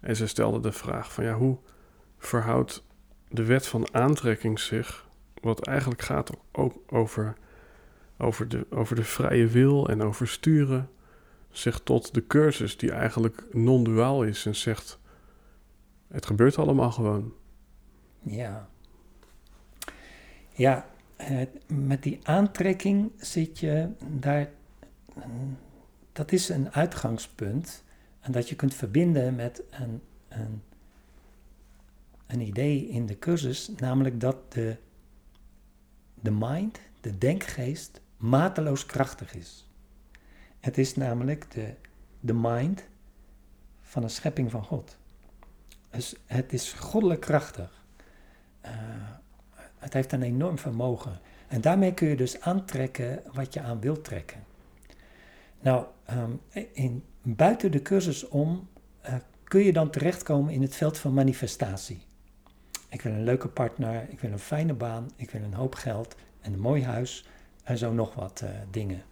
[0.00, 1.24] En ze stelde de vraag van...
[1.24, 1.58] Ja, hoe
[2.18, 2.86] verhoudt
[3.28, 5.08] de wet van aantrekking zich...
[5.40, 7.36] wat eigenlijk gaat ook over
[8.18, 10.90] over de, over de vrije wil en over sturen,
[11.58, 14.98] zegt tot de cursus die eigenlijk non-duaal is en zegt:
[16.08, 17.32] het gebeurt allemaal gewoon.
[18.22, 18.68] Ja.
[20.52, 24.50] Ja, eh, met die aantrekking zit je daar.
[26.12, 27.84] Dat is een uitgangspunt.
[28.20, 30.62] En dat je kunt verbinden met een, een,
[32.26, 34.76] een idee in de cursus, namelijk dat de,
[36.14, 39.65] de mind, de denkgeest, mateloos krachtig is.
[40.66, 41.74] Het is namelijk de,
[42.20, 42.84] de mind
[43.82, 44.96] van een schepping van God.
[45.90, 47.84] Dus het is goddelijk krachtig.
[48.64, 48.70] Uh,
[49.78, 51.20] het heeft een enorm vermogen.
[51.48, 54.44] En daarmee kun je dus aantrekken wat je aan wilt trekken.
[55.60, 55.86] Nou,
[56.72, 58.68] in, buiten de cursus om
[59.08, 59.14] uh,
[59.44, 62.02] kun je dan terechtkomen in het veld van manifestatie.
[62.88, 66.16] Ik wil een leuke partner, ik wil een fijne baan, ik wil een hoop geld
[66.40, 67.26] en een mooi huis
[67.62, 69.02] en zo nog wat uh, dingen.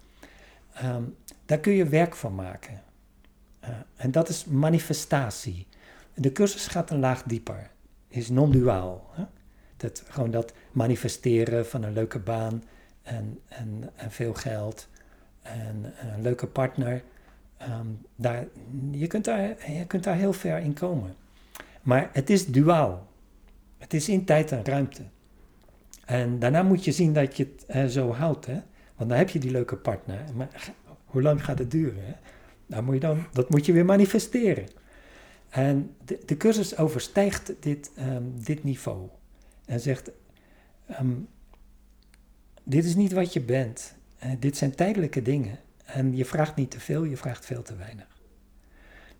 [0.84, 1.16] Um,
[1.46, 2.82] daar kun je werk van maken.
[3.64, 5.66] Uh, en dat is manifestatie.
[6.14, 7.70] De cursus gaat een laag dieper,
[8.08, 9.10] is non-duaal.
[9.76, 12.62] Dat, gewoon dat manifesteren van een leuke baan
[13.02, 14.88] en, en, en veel geld
[15.42, 17.02] en, een leuke partner.
[17.62, 18.46] Um, daar,
[18.90, 21.14] je, kunt daar, je kunt daar heel ver in komen.
[21.82, 23.06] Maar het is duaal.
[23.78, 25.02] Het is in tijd en ruimte.
[26.04, 28.46] En daarna moet je zien dat je het uh, zo houdt.
[28.46, 28.60] Hè?
[28.96, 30.18] Want dan heb je die leuke partner.
[30.34, 30.72] Maar
[31.14, 32.04] hoe lang gaat het duren?
[32.04, 32.12] Hè?
[32.66, 34.66] Nou moet je dan, dat moet je weer manifesteren.
[35.48, 39.08] En de, de cursus overstijgt dit, um, dit niveau.
[39.66, 40.10] En zegt,
[41.00, 41.28] um,
[42.62, 43.94] dit is niet wat je bent.
[44.24, 45.58] Uh, dit zijn tijdelijke dingen.
[45.84, 48.06] En je vraagt niet te veel, je vraagt veel te weinig.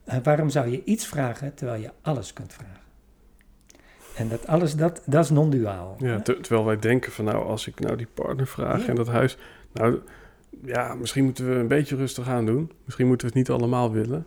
[0.08, 2.82] Uh, waarom zou je iets vragen terwijl je alles kunt vragen?
[4.16, 5.96] En dat alles, dat, dat is non-duaal.
[5.98, 8.88] Ja, ter, terwijl wij denken van nou, als ik nou die partner vraag ja.
[8.88, 9.36] en dat huis...
[9.72, 10.00] Nou,
[10.64, 12.70] ja, misschien moeten we een beetje rustig aan doen.
[12.84, 14.26] Misschien moeten we het niet allemaal willen.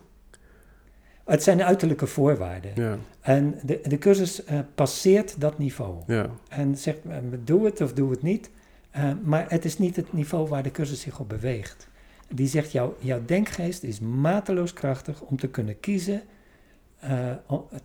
[1.28, 2.70] Het zijn uiterlijke voorwaarden.
[2.74, 2.98] Ja.
[3.20, 6.02] En de, de cursus uh, passeert dat niveau.
[6.06, 6.30] Ja.
[6.48, 8.50] En zegt, uh, doe het of doe het niet.
[8.96, 11.88] Uh, maar het is niet het niveau waar de cursus zich op beweegt.
[12.28, 16.22] Die zegt, jou, jouw denkgeest is mateloos krachtig om te kunnen kiezen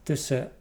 [0.03, 0.51] tussen,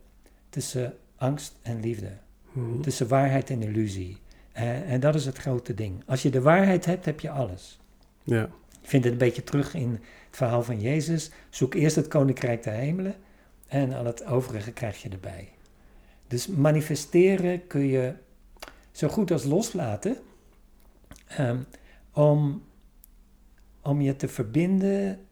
[0.48, 2.10] tussen angst en liefde.
[2.52, 2.80] Mhm.
[2.80, 4.18] Tussen waarheid en illusie.
[4.52, 6.02] en dat is het grote ding.
[6.06, 7.81] Als je de waarheid hebt, heb je alles.
[8.24, 8.44] Ja.
[8.82, 11.30] Ik vind het een beetje terug in het verhaal van Jezus.
[11.50, 13.14] Zoek eerst het koninkrijk der hemelen
[13.68, 15.48] en al het overige krijg je erbij.
[16.26, 18.12] Dus manifesteren kun je
[18.90, 20.16] zo goed als loslaten
[21.38, 21.66] um,
[22.12, 22.62] om,
[23.82, 25.26] om je te verbinden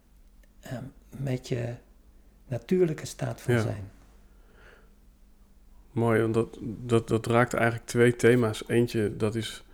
[0.72, 1.74] um, met je
[2.48, 3.60] natuurlijke staat van Ja.
[3.60, 3.90] zijn.
[5.92, 8.68] Mooi, want dat, dat, dat raakt eigenlijk twee thema's.
[8.68, 9.64] Eentje, dat is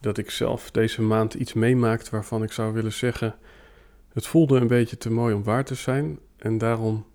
[0.00, 3.34] dat ik zelf deze maand iets meemaakt waarvan ik zou willen zeggen...
[4.12, 6.18] het voelde een beetje te mooi om waar te zijn.
[6.36, 7.06] En daarom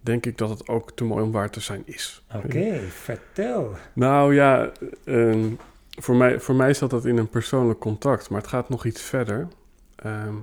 [0.00, 2.24] denk ik dat het ook te mooi om waar te zijn is.
[2.34, 3.76] Oké, vertel.
[3.92, 4.72] Nou ja,
[5.04, 5.50] ehm,
[5.98, 9.02] voor, mij, voor mij zat dat in een persoonlijk contact, maar het gaat nog iets
[9.02, 9.48] verder.
[9.96, 10.34] Ehm,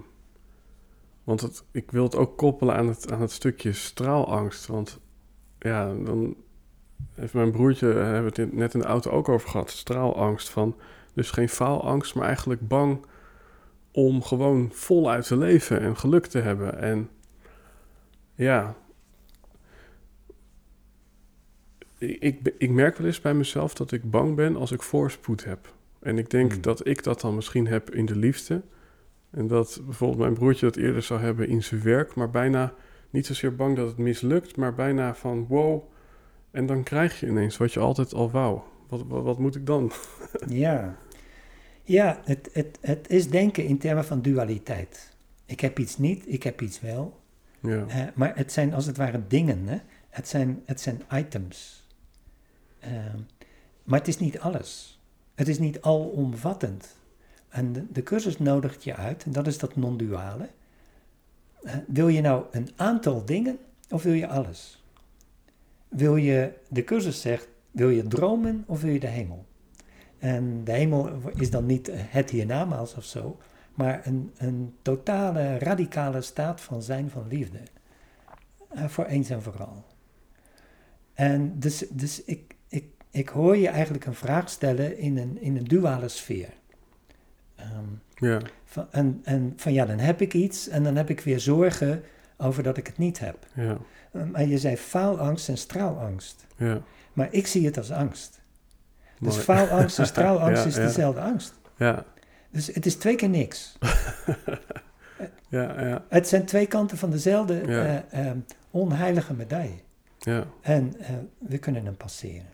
[1.24, 4.68] want het, ik wil het ook koppelen aan het, aan het stukje straalangst.
[4.68, 4.99] Want
[5.59, 6.36] ja, dan
[7.14, 10.49] heeft mijn broertje, eh, hebben we het net in de auto ook over gehad, straalangst
[10.49, 10.76] van...
[11.14, 13.05] Dus geen faalangst, maar eigenlijk bang
[13.91, 16.80] om gewoon voluit te leven en geluk te hebben.
[16.80, 17.09] En
[18.36, 18.76] ja,
[21.97, 25.74] ik, ik merk wel eens bij mezelf dat ik bang ben als ik voorspoed heb.
[25.99, 26.61] En ik denk Hmm.
[26.61, 28.61] dat ik dat dan misschien heb in de liefde.
[29.30, 32.74] En dat bijvoorbeeld mijn broertje dat eerder zou hebben in zijn werk, maar bijna
[33.09, 35.84] niet zozeer bang dat het mislukt, maar bijna van wow.
[36.51, 38.59] En dan krijg je ineens wat je altijd al wou.
[38.88, 39.91] Wat, wat, wat moet ik dan?
[40.47, 40.97] Ja,
[41.84, 45.15] ja het, het, het is denken in termen van dualiteit.
[45.45, 47.21] Ik heb iets niet, ik heb iets wel.
[47.59, 49.77] Ja, Eh, maar het zijn als het ware dingen, hè?
[50.09, 51.88] Het, zijn, het zijn items.
[52.79, 53.17] Ehm,
[53.84, 55.01] maar het is niet alles.
[55.36, 56.95] Het is niet alomvattend.
[57.49, 60.49] En de, de cursus nodigt je uit, en dat is dat non-duale.
[61.61, 63.57] Eh, wil je nou een aantal dingen
[63.89, 64.84] of wil je alles?
[65.88, 69.45] Wil je, de cursus zegt, wil je dromen of wil je de hemel?
[70.24, 73.38] En de hemel is dan niet het hiernamaals of zo,
[73.74, 77.59] maar een, een totale, radicale staat van zijn van liefde.
[78.69, 79.86] Eh, voor eens en vooral.
[81.13, 85.57] En dus, dus ik, ik, ik hoor je eigenlijk een vraag stellen in een, in
[85.57, 86.53] een duale sfeer.
[87.55, 91.19] Ehm, ja, van, en, en van ja, dan heb ik iets en dan heb ik
[91.19, 92.03] weer zorgen
[92.38, 93.47] over dat ik het niet heb.
[93.53, 93.78] ja,
[94.32, 96.45] Maar je zei faalangst en straalangst.
[96.57, 96.82] ja.
[97.13, 98.41] Maar ik zie het als angst.
[99.20, 101.53] Dus faalangst en straalangst is dezelfde angst.
[101.78, 102.05] Ja,
[102.49, 103.78] Dus het is twee keer niks.
[105.49, 108.03] ja, ja, Het zijn twee kanten van dezelfde Ja.
[108.09, 108.38] eh, ehm,
[108.72, 109.80] onheilige medaille.
[110.20, 110.47] ja.
[110.61, 112.51] En eh, we kunnen hem passeren.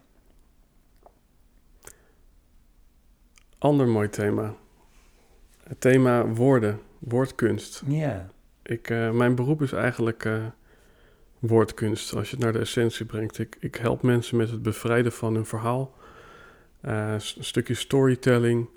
[3.58, 4.54] Ander mooi thema.
[5.64, 7.84] Het thema woorden, woordkunst.
[7.88, 8.30] Ja,
[8.64, 10.28] Ik, eh, mijn beroep is eigenlijk
[11.40, 13.40] woordkunst, als je het naar de essentie brengt.
[13.40, 15.94] Ik, ik help mensen met het bevrijden van hun verhaal.
[16.82, 18.68] Eh, een stukje storytelling,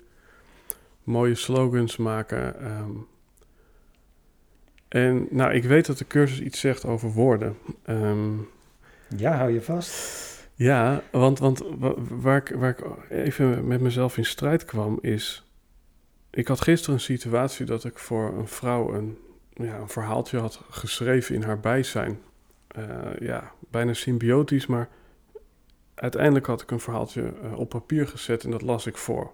[1.03, 2.59] mooie slogans maken.
[2.61, 2.91] ehm.
[4.87, 7.57] en nou, ik weet dat de cursus iets zegt over woorden.
[7.85, 8.31] Ehm,
[9.17, 10.21] ja hou je vast.
[10.55, 15.47] ja, want, want wa- waar ik, waar ik even met mezelf in strijd kwam is...
[16.31, 19.17] Ik had gisteren een situatie dat ik voor een vrouw een,
[19.53, 22.19] ja, een verhaaltje had geschreven in haar bijzijn.
[22.67, 22.85] Eh,
[23.19, 24.89] ja, bijna symbiotisch, maar
[26.03, 29.31] uiteindelijk had ik een verhaaltje eh, op papier gezet en dat las ik voor.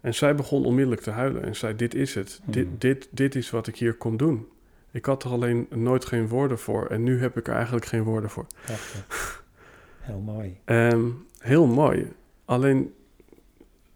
[0.00, 2.40] En zij begon onmiddellijk te huilen en zei, dit is het.
[2.44, 2.52] Hmm.
[2.52, 4.48] Dit, dit, dit is wat ik hier kom doen.
[4.90, 8.02] Ik had er alleen nooit geen woorden voor en nu heb ik er eigenlijk geen
[8.02, 8.46] woorden voor.
[8.64, 9.44] Prachtig.
[10.08, 10.60] Heel mooi.
[10.64, 11.06] Ehm,
[11.38, 12.12] heel mooi.
[12.44, 12.94] Alleen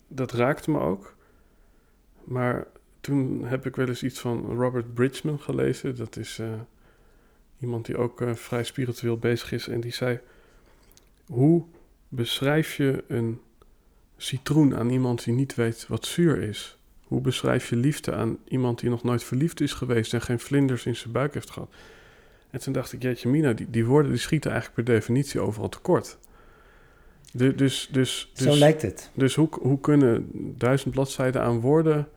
[0.08, 1.14] dat raakte me ook.
[2.24, 2.66] Maar
[3.00, 5.96] toen heb ik wel eens iets van Robert Bridgman gelezen.
[5.96, 6.48] Dat is eh,
[7.58, 9.68] iemand die ook eh, vrij spiritueel bezig is.
[9.68, 10.20] En die zei:
[11.32, 11.64] Hoe
[12.08, 13.40] beschrijf je een
[14.16, 16.78] citroen aan iemand die niet weet wat zuur is?
[17.04, 20.86] Hoe beschrijf je liefde aan iemand die nog nooit verliefd is geweest en geen vlinders
[20.86, 21.74] in zijn buik heeft gehad?
[22.50, 25.68] En toen dacht ik, jeetje mina, die, die woorden die schieten eigenlijk per definitie overal
[25.68, 26.18] tekort.
[27.32, 29.10] Du- dus, dus, dus, Zo lijkt het.
[29.14, 32.08] dus hoe, hoe kunnen duizend bladzijden aan woorden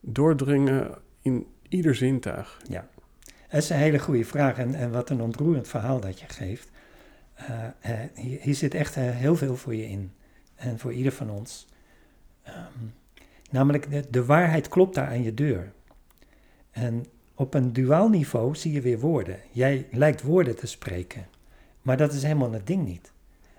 [0.00, 2.60] doordringen in ieder zintuig?
[3.50, 6.70] Dat is een hele goede vraag en, en wat een ontroerend verhaal dat je geeft.
[7.38, 10.12] Eh, eh, hier, zit echt eh, heel veel voor je in
[10.54, 11.66] en voor ieder van ons.
[12.42, 12.84] Ehm,
[13.50, 15.72] namelijk, de, waarheid klopt daar aan je deur.
[16.70, 19.40] En op een duaal niveau zie je weer woorden.
[19.50, 21.26] Jij lijkt woorden te spreken,
[21.82, 23.12] maar dat is helemaal het ding niet.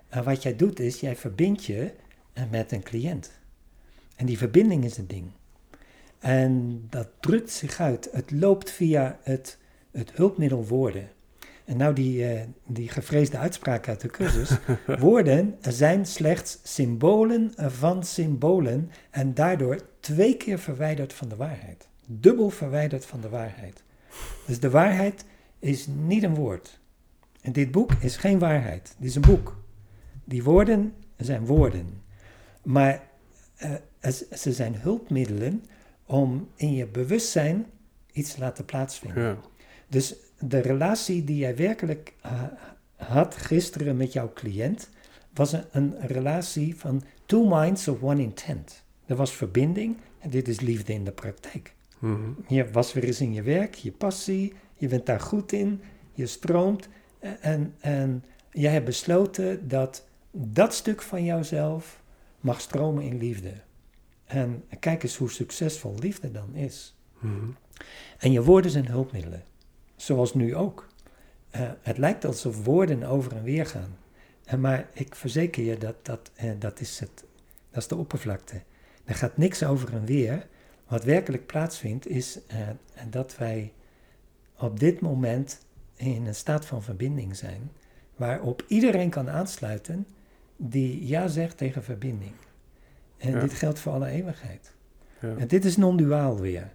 [0.08, 1.92] En wat jij doet is, jij verbindt je
[2.50, 3.30] met een cliënt.
[4.16, 5.30] En die verbinding is het ding.
[6.18, 8.08] En dat drukt zich uit.
[8.12, 9.58] Het loopt via het
[9.90, 11.08] het hulpmiddel woorden.
[11.70, 14.50] En nou die, eh, die gevreesde uitspraak uit de cursus.
[14.98, 21.88] woorden zijn slechts symbolen van symbolen en daardoor twee keer verwijderd van de waarheid.
[22.06, 23.82] Dubbel verwijderd van de waarheid.
[24.46, 25.24] Dus de waarheid
[25.58, 26.80] is niet een woord.
[27.40, 28.94] En dit boek is geen waarheid.
[28.98, 29.62] Dit is een boek.
[30.24, 32.02] Die woorden zijn woorden.
[32.62, 33.02] Maar
[33.56, 35.64] eh, es- ze zijn hulpmiddelen
[36.06, 37.66] om in je bewustzijn
[38.12, 39.22] iets te laten plaatsvinden.
[39.22, 39.36] Ja,
[39.88, 42.42] Dus de relatie die jij werkelijk eh,
[42.96, 44.88] had gisteren met jouw cliënt,
[45.34, 48.82] was een, een relatie van two minds of one intent.
[49.06, 51.74] Er was verbinding en dit is liefde in de praktijk.
[51.98, 55.80] mhm, Je was weer eens in je werk, je passie, je bent daar goed in,
[56.12, 56.88] je stroomt
[57.40, 62.02] en, en jij hebt besloten dat dat stuk van jouzelf
[62.40, 63.52] mag stromen in liefde.
[64.24, 66.96] En kijk eens hoe succesvol liefde dan is.
[67.18, 67.50] mhm.
[68.18, 69.42] En je woorden zijn hulpmiddelen.
[70.00, 70.88] Zoals nu ook.
[71.50, 73.96] Eh, het lijkt alsof woorden over en weer gaan.
[74.44, 77.24] Eh, maar ik verzeker je dat dat, eh, dat, is het,
[77.70, 78.60] dat is de oppervlakte.
[79.04, 80.46] Er gaat niks over en weer.
[80.88, 82.38] Wat werkelijk plaatsvindt is
[83.10, 83.72] dat wij
[84.58, 85.60] op dit moment
[85.96, 87.70] in een staat van verbinding zijn.
[88.16, 90.06] Waarop iedereen kan aansluiten
[90.56, 92.32] die ja zegt tegen verbinding.
[93.16, 93.40] En Ja.
[93.40, 94.72] dit geldt voor alle eeuwigheid.
[95.20, 95.36] Ja.
[95.36, 96.72] En dit is non-duaal weer.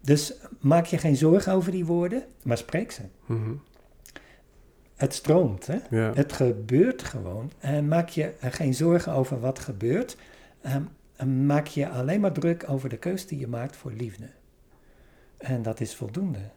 [0.00, 3.02] Dus maak je geen zorgen over die woorden, maar spreek ze.
[3.26, 3.52] mhm.
[4.96, 5.78] Het stroomt, hè?
[5.90, 6.12] ja.
[6.14, 7.52] Het gebeurt gewoon.
[7.58, 10.16] En maak je er geen zorgen over wat gebeurt.
[10.60, 10.82] Ehm,
[11.16, 14.28] en maak je alleen maar druk over de keus die je maakt voor liefde.
[15.36, 16.50] En dat is voldoende.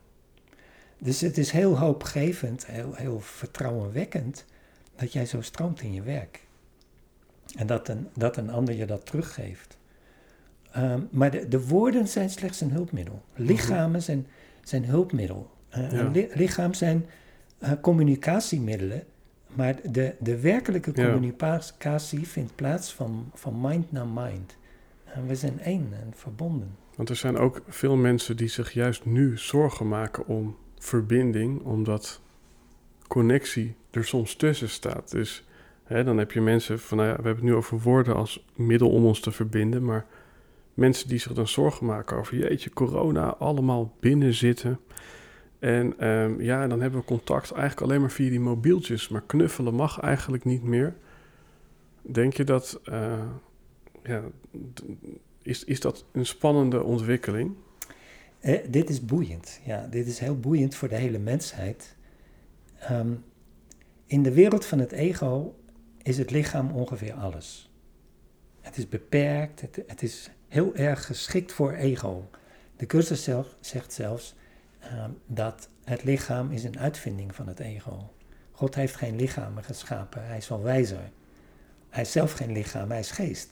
[0.97, 4.45] Dus het is heel hoopgevend, heel, heel vertrouwenwekkend
[4.95, 6.45] dat jij zo stroomt in je werk.
[7.55, 9.77] En dat een, dat een ander je dat teruggeeft.
[10.73, 13.21] Ehm, maar de, de woorden zijn slechts een hulpmiddel.
[13.35, 14.27] Lichamen zijn,
[14.63, 15.51] zijn hulpmiddel.
[15.69, 16.09] Ja.
[16.13, 17.05] li- lichaam zijn
[17.57, 19.03] eh, communicatiemiddelen.
[19.55, 21.05] Maar de, de werkelijke Ja.
[21.11, 24.55] communicatie vindt plaats van, van mind naar mind.
[25.05, 26.75] En we zijn één en verbonden.
[26.95, 32.21] Want er zijn ook veel mensen die zich juist nu zorgen maken om verbinding, omdat
[33.07, 35.11] connectie er soms tussen staat.
[35.11, 35.43] Dus
[35.83, 38.45] hè, dan heb je mensen van, nou ja, we hebben het nu over woorden als
[38.55, 40.05] middel om ons te verbinden, maar
[40.73, 44.79] mensen die zich dan zorgen maken over, jeetje, corona, allemaal binnen zitten.
[45.59, 49.73] En ehm, ja, dan hebben we contact eigenlijk alleen maar via die mobieltjes, maar knuffelen
[49.73, 50.95] mag eigenlijk niet meer.
[52.01, 53.23] Denk je dat, eh,
[54.03, 54.21] ja,
[55.41, 57.55] is, is dat een spannende ontwikkeling?
[58.39, 59.59] Eh, dit is boeiend.
[59.65, 61.95] Ja, dit is heel boeiend voor de hele mensheid.
[62.79, 63.11] Ehm,
[64.05, 65.55] in de wereld van het ego
[66.01, 67.71] is het lichaam ongeveer alles.
[68.61, 72.29] Het is beperkt, het, het is heel erg geschikt voor ego.
[72.77, 74.35] De cursus zelf, zegt zelfs
[74.79, 78.11] ehm, dat het lichaam is een uitvinding van het ego.
[78.51, 81.11] God heeft geen lichamen geschapen, hij is wel wijzer.
[81.89, 83.49] Hij is zelf geen lichaam, hij is geest.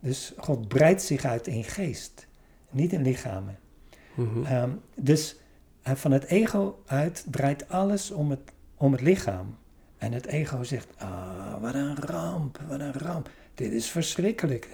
[0.00, 2.26] Dus God breidt zich uit in geest,
[2.70, 3.58] niet in lichamen.
[4.14, 4.44] Mhm.
[4.44, 5.36] Ehm, dus
[5.88, 9.56] uh, van het ego uit draait alles om het, om het lichaam.
[9.98, 13.30] En het ego zegt, ah, wat een ramp, wat een ramp.
[13.54, 14.68] Dit is verschrikkelijk.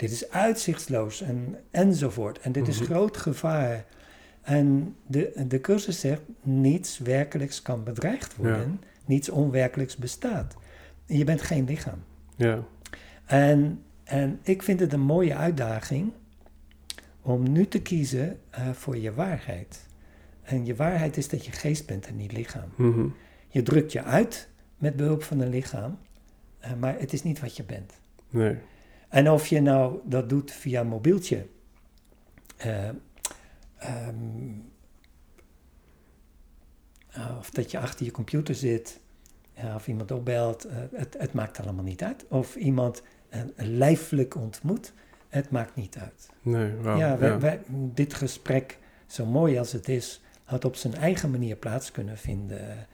[0.00, 2.38] Dit is uitzichtsloos en, enzovoort.
[2.40, 2.84] En dit is Mhm.
[2.90, 3.84] groot gevaar.
[4.42, 8.80] En de, de cursus zegt, niets werkelijks kan bedreigd worden.
[9.04, 10.54] Niets onwerkelijks bestaat.
[11.06, 12.02] Je bent geen lichaam.
[12.36, 12.64] Ja,
[13.26, 16.12] En, en ik vind het een mooie uitdaging
[17.22, 19.86] om nu te kiezen eh, voor je waarheid.
[20.42, 22.68] En je waarheid is dat je geest bent en niet lichaam.
[22.76, 23.06] Mhm.
[23.48, 24.48] Je drukt je uit
[24.78, 25.98] met behulp van een lichaam,
[26.58, 27.92] eh, maar het is niet wat je bent.
[28.30, 28.56] nee.
[29.10, 31.46] En of je nou dat doet via een mobieltje,
[32.56, 32.88] eh,
[33.76, 34.16] ehm,
[37.10, 39.00] eh, of dat je achter je computer zit,
[39.52, 42.24] ja, of iemand opbelt, eh, het, het maakt allemaal niet uit.
[42.28, 43.02] Of iemand
[43.56, 44.92] lijfelijk ontmoet,
[45.28, 46.28] het maakt niet uit.
[46.42, 47.38] Nee, wauw, ja, ja.
[47.38, 52.18] wij, dit gesprek, zo mooi als het is, had op zijn eigen manier plaats kunnen
[52.18, 52.86] vinden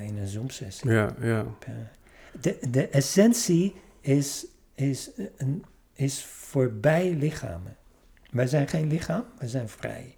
[0.00, 0.90] in een Zoom-sessie.
[0.90, 1.46] ja, ja.
[2.40, 4.46] De, de essentie is,
[4.80, 7.76] is, een, is voorbij lichamen.
[8.30, 10.14] Wij zijn geen lichaam, we zijn vrij.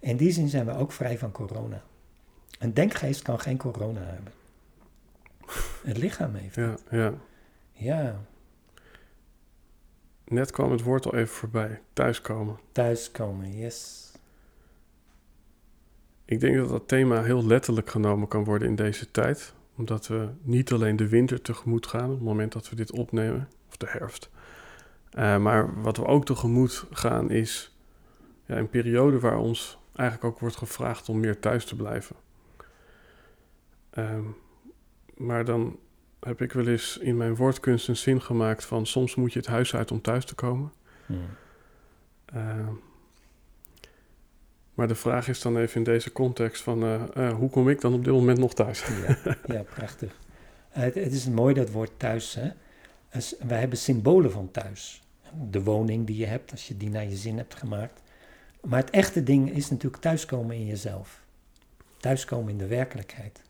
[0.00, 1.82] In die zin zijn we ook vrij van corona.
[2.58, 4.32] Een denkgeest kan geen corona hebben.
[5.82, 6.54] Het lichaam heeft.
[6.54, 7.14] ja, ja.
[7.72, 8.20] Ja,
[10.24, 11.80] Net kwam het woord al even voorbij.
[11.92, 12.58] Thuiskomen.
[12.72, 14.12] thuiskomen, yes.
[16.24, 19.54] Ik denk dat dat thema heel letterlijk genomen kan worden in deze tijd.
[19.76, 23.48] Omdat we niet alleen de winter tegemoet gaan op het moment dat we dit opnemen,
[23.70, 24.30] of de herfst.
[25.10, 27.76] Eh, maar wat we ook tegemoet gaan is
[28.44, 32.16] ja, een periode waar ons eigenlijk ook wordt gevraagd om meer thuis te blijven.
[33.90, 34.24] Ehm,
[35.16, 35.78] maar dan
[36.20, 39.48] heb ik wel eens in mijn woordkunst een zin gemaakt van soms moet je het
[39.48, 40.72] huis uit om thuis te komen.
[41.06, 41.14] Hm.
[42.24, 42.72] Ehm,
[44.74, 47.80] maar de vraag is dan even in deze context van eh, eh, hoe kom ik
[47.80, 48.86] dan op dit moment nog thuis?
[48.86, 50.16] Ja, ja prachtig.
[50.68, 52.34] Het, het is mooi dat woord thuis.
[52.34, 52.50] Hè?
[53.10, 55.02] Dus wij hebben symbolen van thuis.
[55.50, 58.02] De woning die je hebt, als je die naar je zin hebt gemaakt.
[58.60, 61.22] Maar het echte ding is natuurlijk thuiskomen in jezelf.
[61.96, 63.40] Thuiskomen in de werkelijkheid.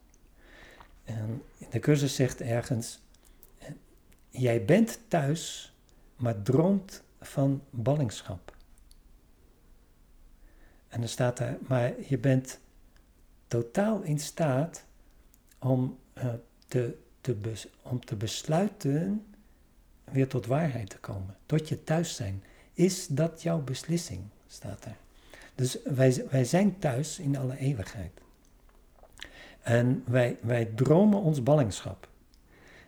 [1.05, 3.01] En de cursus zegt ergens:
[3.59, 3.69] eh,
[4.31, 5.75] Jij bent thuis,
[6.17, 8.57] maar droomt van ballingschap.
[10.89, 12.61] En dan staat er: Maar je bent
[13.49, 14.85] totaal in staat
[15.59, 16.35] om, eh,
[17.83, 19.25] om te besluiten
[20.13, 21.37] weer tot waarheid te komen.
[21.47, 22.43] Tot je thuis zijn.
[22.73, 24.23] Is dat jouw beslissing?
[24.47, 24.97] Staat er.
[25.55, 28.21] Dus wij, wij zijn thuis in alle eeuwigheid.
[29.61, 32.09] En wij, wij dromen ons ballingschap.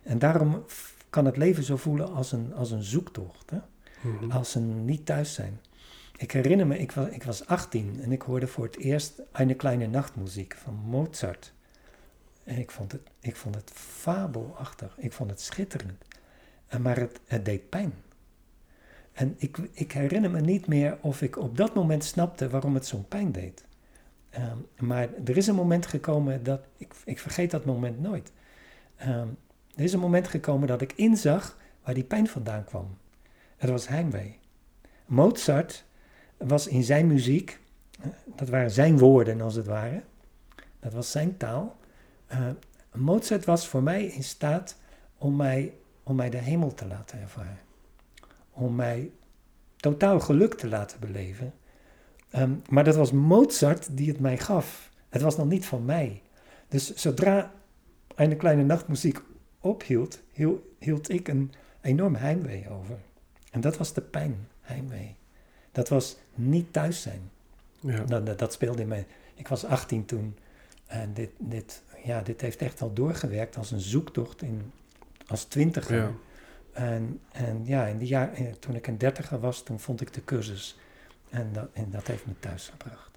[0.03, 0.65] En daarom
[1.09, 3.49] kan het leven zo voelen als een, als een zoektocht.
[3.49, 3.59] Hè?
[4.01, 4.31] Mhm.
[4.31, 5.59] als een niet thuis zijn.
[6.17, 9.53] Ik herinner me, ik was, ik was 18 en ik hoorde voor het eerst Eine
[9.53, 11.53] kleine nachtmuziek van Mozart.
[12.43, 16.03] En ik vond het, ik vond het fabelachtig, ik vond het schitterend.
[16.73, 17.93] En maar het, het deed pijn.
[19.11, 22.85] En ik, ik herinner me niet meer of ik op dat moment snapte waarom het
[22.85, 23.63] zo'n pijn deed.
[24.29, 28.31] Ehm, maar er is een moment gekomen dat, ik, ik vergeet dat moment nooit.
[28.95, 29.27] Ehm,
[29.75, 32.97] er is een moment gekomen dat ik inzag waar die pijn vandaan kwam.
[33.57, 34.39] Het was heimwee.
[35.05, 35.85] Mozart
[36.37, 37.59] was in zijn muziek,
[38.01, 40.03] eh, dat waren zijn woorden als het ware,
[40.79, 41.75] dat was zijn taal.
[42.27, 42.49] Eh,
[42.93, 44.77] Mozart was voor mij in staat
[45.17, 45.73] om mij,
[46.03, 47.59] om mij de hemel te laten ervaren.
[48.51, 49.11] Om mij
[49.75, 51.53] totaal geluk te laten beleven.
[52.29, 54.89] Ehm, maar dat was Mozart die het mij gaf.
[55.09, 56.21] Het was nog niet van mij.
[56.67, 57.51] Dus zodra
[58.15, 59.21] een kleine nachtmuziek
[59.59, 61.51] ophield, hiel- hield ik een
[61.81, 62.97] enorm heimwee over.
[63.51, 65.15] En dat was de pijn, heimwee.
[65.71, 67.31] Dat was niet thuis zijn.
[67.79, 68.03] Ja.
[68.03, 69.05] Dat, dat, dat speelde in mij.
[69.35, 70.37] Ik was 18 toen.
[70.85, 74.71] En dit, dit, ja, dit heeft echt al doorgewerkt als een zoektocht in,
[75.27, 75.97] als twintiger.
[75.97, 76.11] Ja.
[76.71, 80.13] En, en ja, in die jaar, eh, toen ik een dertiger was, toen vond ik
[80.13, 80.77] de cursus.
[81.29, 83.11] En dat, en dat heeft me thuis gebracht.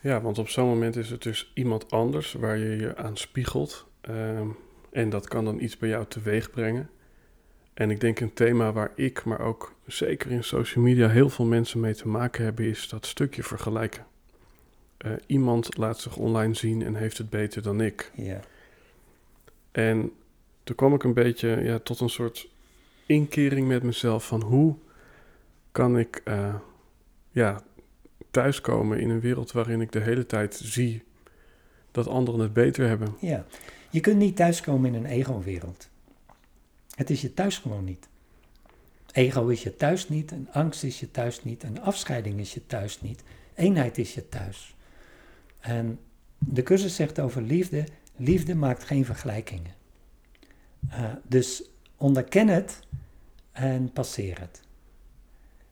[0.00, 3.86] ja, want op zo'n moment is het dus iemand anders waar je je aan spiegelt.
[4.00, 4.48] Ehm,
[4.92, 6.90] en dat kan dan iets bij jou teweeg brengen.
[7.74, 11.44] En ik denk een thema waar ik, maar ook zeker in social media heel veel
[11.44, 14.06] mensen mee te maken hebben, is dat stukje vergelijken.
[15.06, 18.10] Uh, iemand laat zich online zien en heeft het beter dan ik.
[18.14, 18.40] Ja.
[19.70, 20.12] En
[20.64, 22.48] toen kwam ik een beetje ja, tot een soort
[23.06, 24.76] inkering met mezelf van hoe
[25.72, 26.54] kan ik uh,
[27.30, 27.62] ja,
[28.30, 31.02] thuiskomen in een wereld waarin ik de hele tijd zie
[31.90, 33.16] dat anderen het beter hebben.
[33.20, 33.46] Ja,
[33.90, 35.88] je kunt niet thuiskomen in een ego-wereld.
[36.94, 38.08] Het is je thuis gewoon niet.
[39.12, 42.66] Ego is je thuis niet, een angst is je thuis niet, een afscheiding is je
[42.66, 43.22] thuis niet,
[43.54, 44.76] eenheid is je thuis.
[45.60, 45.98] En
[46.38, 47.84] de cursus zegt over liefde,
[48.20, 49.72] liefde maakt geen vergelijkingen.
[50.88, 51.62] Uh, dus
[51.96, 52.80] onderken het
[53.52, 54.60] en passeer het.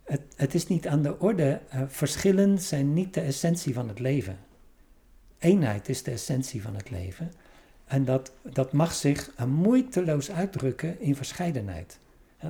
[0.05, 1.61] Het, het is niet aan de orde.
[1.74, 4.38] Uh, verschillen zijn niet de essentie van het leven.
[5.38, 7.32] Eenheid is de essentie van het leven.
[7.84, 11.99] En dat, dat mag zich moeiteloos uitdrukken in verscheidenheid.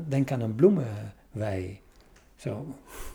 [0.09, 1.81] Denk aan een bloemenwei.
[2.37, 2.75] Zo.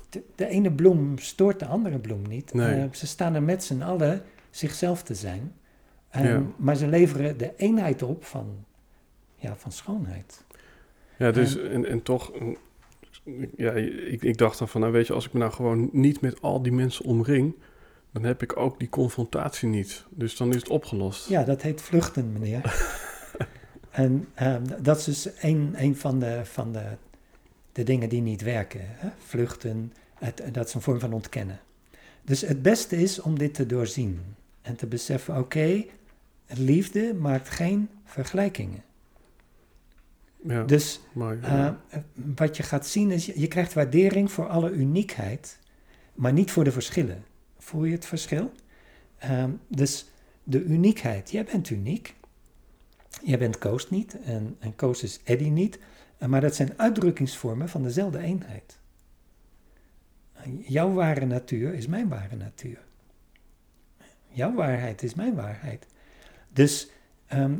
[0.10, 2.54] De, de, ene bloem stoort de andere bloem niet.
[2.54, 2.78] Nee.
[2.78, 5.54] Uh, ze staan er met z'n allen zichzelf te zijn.
[6.22, 6.44] Ja.
[6.56, 8.66] Maar ze leveren de eenheid op van,
[9.36, 10.44] ja, van schoonheid.
[11.18, 12.58] Ja, dus en, en toch, mm,
[13.56, 16.22] ja, ik, ik dacht dan van, nou weet je, als ik me nou gewoon niet
[16.22, 17.56] met al die mensen omring,
[18.12, 20.06] dan heb ik ook die confrontatie niet.
[20.10, 21.30] Dus dan is het opgelost.
[21.30, 22.92] Ja, dat heet vluchten, meneer.
[23.92, 26.84] en ehm, dat is dus een, een van, de, van de,
[27.72, 28.82] de dingen die niet werken.
[28.84, 29.10] Hè?
[29.18, 31.60] Vluchten, het, dat is een vorm van ontkennen.
[32.24, 34.22] Dus het beste is om dit te doorzien
[34.62, 35.86] en te beseffen, oké,
[36.48, 38.84] liefde maakt geen vergelijkingen.
[40.48, 41.38] Ja, Dus mooi.
[41.38, 41.80] uh, ja.
[42.36, 45.60] wat je gaat zien is, je, krijgt waardering voor alle uniekheid,
[46.14, 47.24] maar niet voor de verschillen.
[47.58, 48.52] Voel je het verschil?
[49.18, 50.06] Ehm, dus
[50.44, 52.16] de uniekheid, jij bent uniek.
[53.24, 55.80] Jij bent Koos niet en, en Koos is Eddie niet,
[56.18, 58.80] eh, maar dat zijn uitdrukkingsvormen van dezelfde eenheid.
[60.62, 62.80] Jouw ware natuur is mijn ware natuur.
[64.30, 65.86] Jouw waarheid is mijn waarheid.
[66.54, 66.90] Dus
[67.28, 67.56] ehm,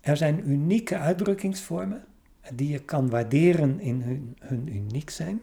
[0.00, 2.04] er zijn unieke uitdrukkingsvormen
[2.54, 5.42] die je kan waarderen in hun, hun uniek zijn,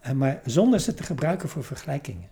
[0.00, 2.28] eh, maar zonder ze te gebruiken voor vergelijkingen.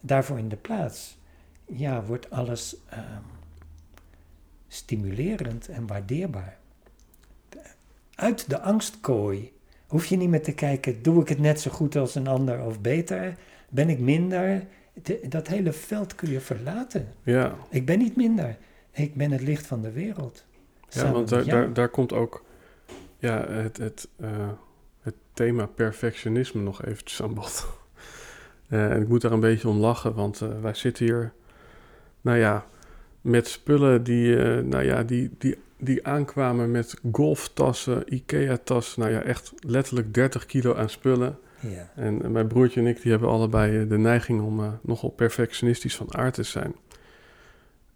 [0.00, 1.18] Daarvoor in de plaats,
[1.64, 3.22] ja, wordt alles ehm,
[4.68, 6.58] stimulerend en waardeerbaar.
[8.14, 9.52] Uit de angstkooi
[9.86, 12.64] hoef je niet meer te kijken, doe ik het net zo goed als een ander
[12.64, 13.36] of beter?
[13.68, 14.66] Ben ik minder?
[15.02, 17.08] De- dat hele veld kun je verlaten.
[17.22, 18.56] ja, Ik ben niet minder.
[18.92, 20.44] Ik ben het licht van de wereld.
[20.88, 22.44] ja want daar, daar, daar komt ook
[23.18, 24.48] ja, het, het, eh,
[25.00, 27.66] het thema perfectionisme nog eventjes aan bod.
[28.68, 31.32] Eh, en ik moet daar een beetje om lachen, want eh, wij zitten hier,
[32.20, 32.66] nou ja,
[33.20, 39.52] met spullen die, nou ja, die, die, die aankwamen met golftassen, Ikea-tassen, nou ja, echt
[39.60, 41.38] letterlijk 30 kilo aan spullen.
[41.60, 41.92] Ja.
[41.94, 45.96] En mijn broertje en ik die hebben allebei eh, de neiging om eh, nogal perfectionistisch
[45.96, 46.74] van aard te zijn.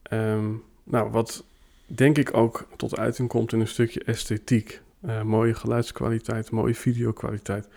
[0.02, 0.52] Ehm,
[0.84, 1.44] nou, wat
[1.86, 4.80] denk ik ook tot uiting komt in een stukje esthetiek.
[5.00, 7.68] Eh, mooie geluidskwaliteit, mooie videokwaliteit.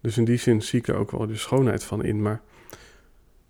[0.00, 2.22] Dus in die zin zie ik er ook wel de schoonheid van in.
[2.22, 2.40] Maar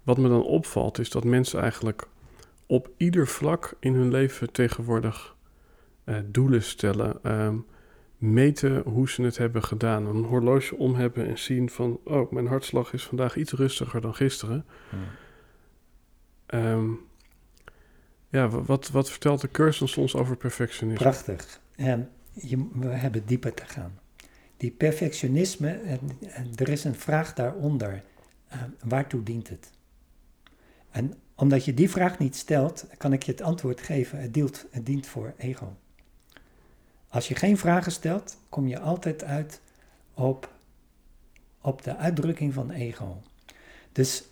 [0.02, 2.08] wat me dan opvalt is dat mensen eigenlijk
[2.66, 5.34] op ieder vlak in hun leven tegenwoordig
[6.24, 7.18] doelen stellen.
[7.22, 7.56] Ehm,
[8.32, 10.06] meten hoe ze het hebben gedaan.
[10.06, 12.00] Een horloge om hebben en zien van...
[12.04, 14.64] oh, mijn hartslag is vandaag iets rustiger dan gisteren.
[16.46, 16.90] Ehm,
[18.28, 21.02] ja, wa- wat, wat vertelt de cursus ons over perfectionisme?
[21.04, 21.60] Prachtig.
[21.76, 23.98] En je, we hebben dieper te gaan.
[24.56, 28.02] Die perfectionisme, en, en er is een vraag daaronder.
[28.48, 29.70] eh, waartoe dient het?
[30.90, 34.20] En omdat je die vraag niet stelt, kan ik je het antwoord geven.
[34.20, 35.76] Het dient, het dient voor ego.
[37.14, 39.60] Als je geen vragen stelt, kom je altijd uit
[40.14, 40.52] op,
[41.60, 43.22] op de uitdrukking van ego.
[43.92, 44.24] Dus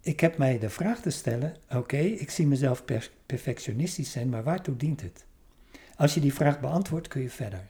[0.00, 4.42] ik heb mij de vraag te stellen: oké, ik zie mezelf per- perfectionistisch zijn, maar
[4.42, 5.24] waartoe dient het?
[5.96, 7.66] Als je die vraag beantwoordt, kun je verder.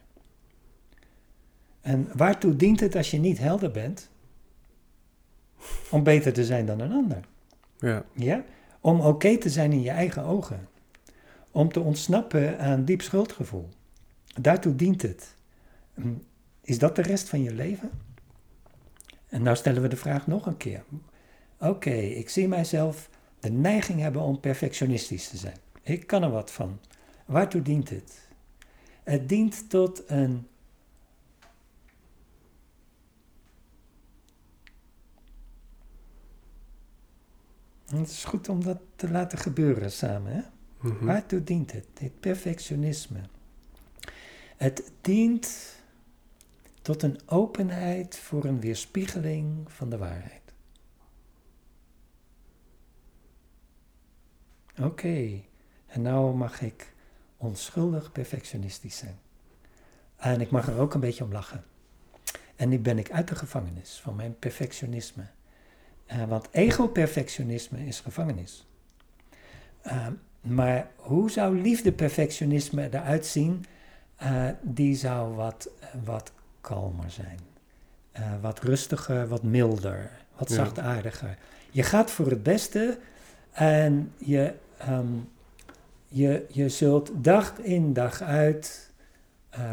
[1.81, 4.09] En waartoe dient het als je niet helder bent?
[5.91, 7.19] Om beter te zijn dan een ander.
[7.79, 8.43] Ja, Ja?
[8.79, 10.67] Om oké te zijn in je eigen ogen.
[11.51, 13.69] Om te ontsnappen aan diep schuldgevoel.
[14.41, 15.35] Daartoe dient het.
[15.93, 16.13] Hm,
[16.61, 17.91] Is dat de rest van je leven?
[19.27, 20.83] En nou stellen we de vraag nog een keer.
[21.59, 23.09] Oké, ik zie mijzelf
[23.39, 25.57] de neiging hebben om perfectionistisch te zijn.
[25.81, 26.79] Ik kan er wat van.
[27.25, 28.27] Waartoe dient het?
[29.03, 30.47] Het dient tot een.
[37.85, 40.31] Het is goed om dat te laten gebeuren samen.
[40.33, 40.41] Hè?
[40.89, 41.05] mhm.
[41.05, 43.19] Waartoe dient het, dit perfectionisme?
[44.57, 45.75] Het dient
[46.81, 50.41] tot een openheid voor een weerspiegeling van de waarheid.
[54.81, 55.41] Oké,
[55.85, 56.93] en nou mag ik
[57.37, 59.19] onschuldig perfectionistisch zijn.
[60.15, 61.63] En ik mag er ook een beetje om lachen.
[62.55, 65.23] En nu ben ik uit de gevangenis van mijn perfectionisme.
[66.11, 68.67] Uh, want ego-perfectionisme is gevangenis.
[69.85, 70.07] Uh,
[70.41, 73.65] maar hoe zou liefde-perfectionisme eruit zien?
[74.23, 75.69] Uh, die zou wat,
[76.03, 77.39] wat kalmer zijn.
[78.41, 80.55] wat rustiger, wat milder, wat ja.
[80.55, 81.37] zachtaardiger.
[81.71, 82.99] Je gaat voor het beste
[83.51, 84.53] en je,
[84.89, 85.29] um,
[86.07, 88.91] je, je zult dag in dag uit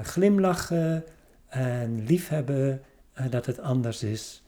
[0.03, 1.05] glimlachen
[1.49, 2.83] en liefhebben
[3.31, 4.43] dat het anders is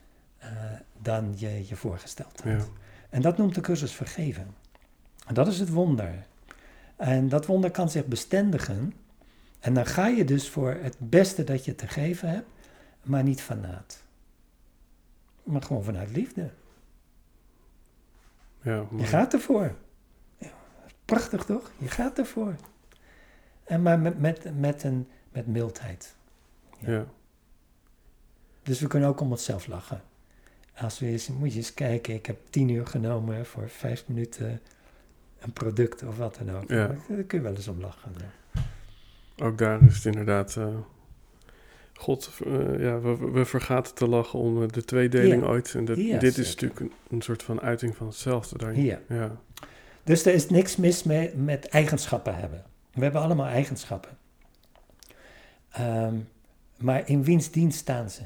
[1.01, 2.51] dan je je voorgesteld had.
[2.51, 2.65] Ja.
[3.09, 4.47] En dat noemt de cursus vergeven.
[5.27, 6.25] En dat is het wonder.
[6.95, 8.93] En dat wonder kan zich bestendigen.
[9.65, 12.47] En dan ga je dus voor het beste dat je te geven hebt,
[13.01, 14.03] maar niet vanuit.
[15.43, 16.49] Maar gewoon vanuit liefde.
[18.61, 19.75] Ja, Je gaat ervoor.
[20.37, 20.51] Ja,
[21.05, 21.71] prachtig toch?
[21.77, 22.55] Je gaat ervoor.
[23.63, 26.15] En maar met, met, met, een, met mildheid.
[26.79, 26.91] Ja.
[26.91, 27.05] ja.
[28.63, 30.01] Dus we kunnen ook om onszelf lachen.
[30.77, 34.61] Als we eens, moet je eens kijken, ik heb tien uur genomen voor vijf minuten
[35.39, 36.69] een product of wat dan ook.
[36.69, 36.87] Ja.
[36.87, 38.11] Daar kun je wel eens om lachen.
[39.37, 40.55] Ook daar is het inderdaad...
[40.55, 40.67] Uh,
[41.93, 45.47] God, uh, ja, we, we vergaten te lachen om uh, de tweedeling ja.
[45.47, 45.73] ooit.
[45.75, 48.57] En dit is natuurlijk een, een, soort van uiting van hetzelfde.
[48.57, 48.83] Daarin.
[48.83, 48.99] Ja.
[49.09, 49.31] ja.
[50.03, 52.63] Dus er is niks mis mee, met eigenschappen hebben.
[52.93, 54.17] We hebben allemaal eigenschappen.
[55.79, 56.27] Um,
[56.77, 58.21] maar in wiens dienst staan ze?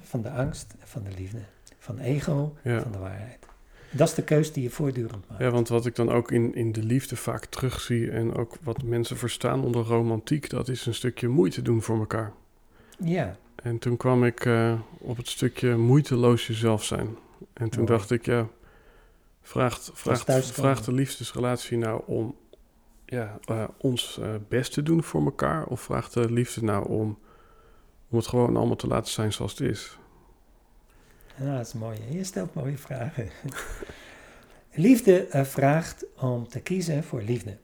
[0.00, 1.40] Van de angst, van de liefde,
[1.78, 3.46] van ego, van de waarheid.
[3.90, 5.42] Dat is de keus die je voortdurend maakt.
[5.42, 8.82] Ja, want wat ik dan ook in, in de liefde vaak terugzie en ook wat
[8.82, 12.32] mensen verstaan onder romantiek, dat is een stukje moeite doen voor elkaar.
[12.98, 13.36] Ja.
[13.62, 17.16] En toen kwam ik uh, op het stukje moeiteloos jezelf zijn.
[17.52, 18.48] En toen dacht ik, ja,
[19.42, 22.36] vraagt, vraagt, vraagt de liefdesrelatie nou om
[23.04, 25.66] ja, uh, ons uh, best te doen voor elkaar?
[25.66, 27.18] Of vraagt de liefde nou om,
[28.08, 29.98] om het gewoon allemaal te laten zijn zoals het is?
[31.38, 31.98] Ja, dat is mooi.
[32.10, 33.28] Je stelt mooie vragen.
[34.72, 37.56] liefde uh, vraagt om te kiezen voor liefde.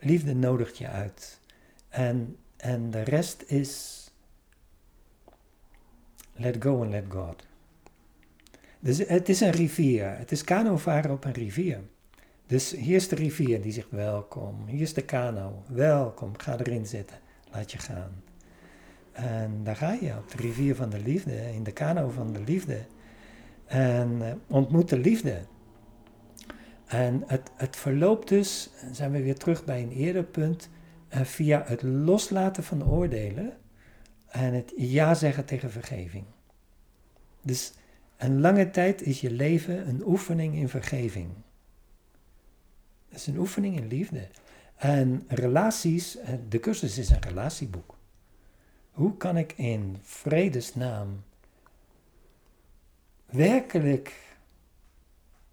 [0.00, 1.40] Liefde nodigt je uit.
[1.88, 4.04] En, en de rest is
[6.32, 7.46] let go and let God.
[8.80, 10.18] Dus het is een rivier.
[10.18, 11.80] Het is kano varen op een rivier.
[12.46, 14.66] Dus hier is de rivier die zegt welkom.
[14.66, 15.62] Hier is de kano.
[15.66, 16.38] Welkom.
[16.38, 17.16] Ga erin zitten.
[17.50, 18.22] Laat je gaan.
[19.12, 21.52] En daar ga je op de rivier van de liefde.
[21.52, 22.84] In de kano van de liefde.
[23.66, 25.42] En uh, ontmoet de liefde.
[26.86, 30.68] En het, het verloopt dus, zijn we weer terug bij een eerder punt,
[31.14, 33.56] uh, via het loslaten van oordelen
[34.26, 36.24] en het ja zeggen tegen vergeving.
[37.42, 37.72] Dus
[38.16, 41.28] een lange tijd is je leven een oefening in vergeving.
[43.08, 44.28] Het is een oefening in liefde.
[44.76, 47.96] En relaties, eh, de cursus is een relatieboek.
[48.90, 51.24] Hoe kan ik in vredesnaam
[53.26, 54.14] werkelijk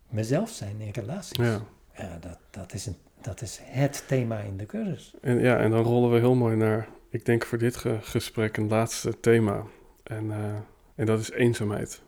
[0.10, 1.38] mezelf zijn in relaties.
[1.38, 1.62] Ja,
[1.96, 5.14] ja dat, dat, is een, dat is het thema in de cursus.
[5.22, 8.68] En, ja, en dan rollen we heel mooi naar, ik denk voor dit gesprek, een
[8.68, 9.64] laatste thema.
[10.04, 10.56] En, uh,
[10.96, 12.02] en dat is eenzaamheid.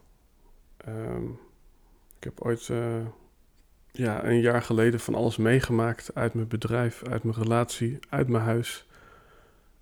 [0.87, 1.39] Um,
[2.17, 3.05] ik heb ooit uh,
[3.91, 8.43] ja, een jaar geleden van alles meegemaakt uit mijn bedrijf, uit mijn relatie, uit mijn
[8.43, 8.87] huis.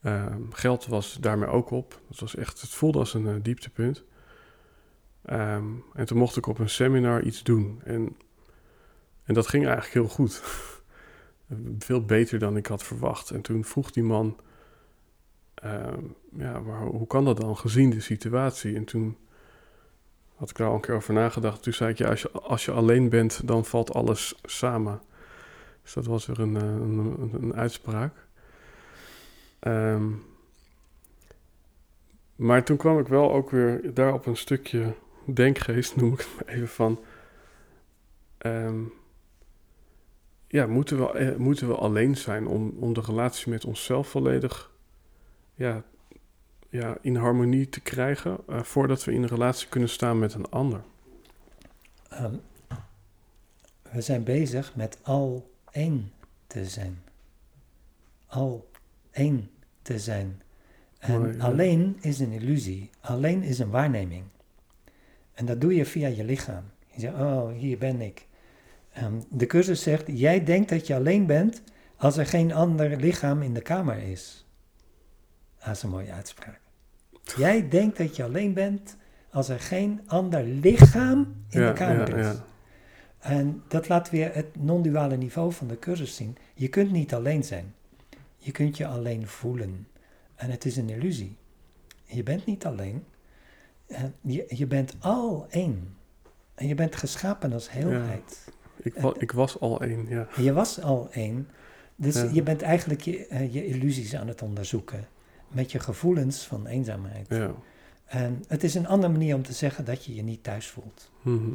[0.06, 2.02] Um, geld was daarmee ook op.
[2.08, 4.04] Het, was echt, het voelde als een uh, dieptepunt.
[5.32, 7.82] Um, en toen mocht ik op een seminar iets doen.
[7.84, 8.18] En,
[9.24, 10.42] en dat ging eigenlijk heel goed.
[11.80, 13.30] Veel beter dan ik had verwacht.
[13.30, 14.40] En toen vroeg die man:
[15.64, 18.76] um, Ja, maar hoe kan dat dan gezien de situatie?
[18.76, 19.18] En toen
[20.36, 21.64] had ik daar al een keer over nagedacht.
[21.64, 25.02] Toen zei ik: Ja, als je, als je alleen bent, dan valt alles samen.
[25.82, 28.14] Dus dat was weer een, eh, een, een, uitspraak.
[29.68, 30.24] Um,
[32.36, 34.94] maar toen kwam ik wel ook weer daar op een stukje
[35.26, 37.00] denkgeest, noem ik het maar even van.
[38.46, 38.94] Um,
[40.48, 44.72] ja, moeten we, eh, moeten we alleen zijn om, om de relatie met onszelf volledig
[45.54, 45.84] ja,
[46.70, 50.50] ja, in harmonie te krijgen uh, voordat we in een relatie kunnen staan met een
[50.50, 50.82] ander?
[52.22, 52.42] Um,
[53.92, 56.12] we zijn bezig met al één
[56.48, 57.02] te zijn.
[58.28, 58.70] Al
[59.12, 59.50] één
[59.82, 60.42] te zijn.
[61.00, 61.44] En ja.
[61.44, 62.90] alleen is een illusie.
[63.00, 64.24] Alleen is een waarneming.
[65.34, 66.64] En dat doe je via je lichaam.
[66.88, 68.28] Je zegt, oh, hier ben ik.
[69.04, 71.62] Um, de cursus zegt, jij denkt dat je alleen bent
[71.98, 74.46] als er geen ander lichaam in de kamer is.
[75.66, 76.60] Dat is een mooie uitspraak.
[77.38, 78.98] Jij denkt dat je alleen bent
[79.32, 82.26] als er geen ander lichaam in Ja, de kamer ja, is.
[82.26, 82.46] ja.
[83.20, 86.38] En dat laat weer het non-duale niveau van de cursus zien.
[86.54, 87.74] Je kunt niet alleen zijn.
[88.38, 89.88] Je kunt je alleen voelen.
[90.36, 91.38] En het is een illusie.
[92.04, 93.04] Je bent niet alleen.
[93.88, 95.96] En Je, je bent al één.
[96.56, 98.48] En je bent geschapen als heelheid.
[98.82, 100.28] Ik, wa- ik was al één, ja.
[100.38, 101.48] Je was al één.
[101.96, 102.30] Dus Ja.
[102.34, 105.08] je bent eigenlijk je, eh, je illusies aan het onderzoeken.
[105.48, 107.26] Met je gevoelens van eenzaamheid.
[107.30, 107.52] ja.
[108.06, 111.12] En het is een andere manier om te zeggen dat je je niet thuis voelt.
[111.22, 111.50] Mhm.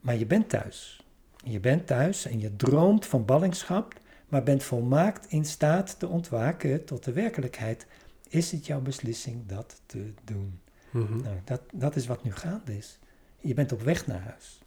[0.00, 1.04] Maar je bent thuis.
[1.44, 3.94] Je bent thuis en je droomt van ballingschap,
[4.28, 7.86] maar bent volmaakt in staat te ontwaken tot de werkelijkheid.
[8.28, 10.60] Is het jouw beslissing dat te doen?
[10.94, 11.16] Mhm.
[11.22, 12.98] Nou, dat, dat is wat nu gaande is.
[13.40, 14.58] Je bent op weg naar huis.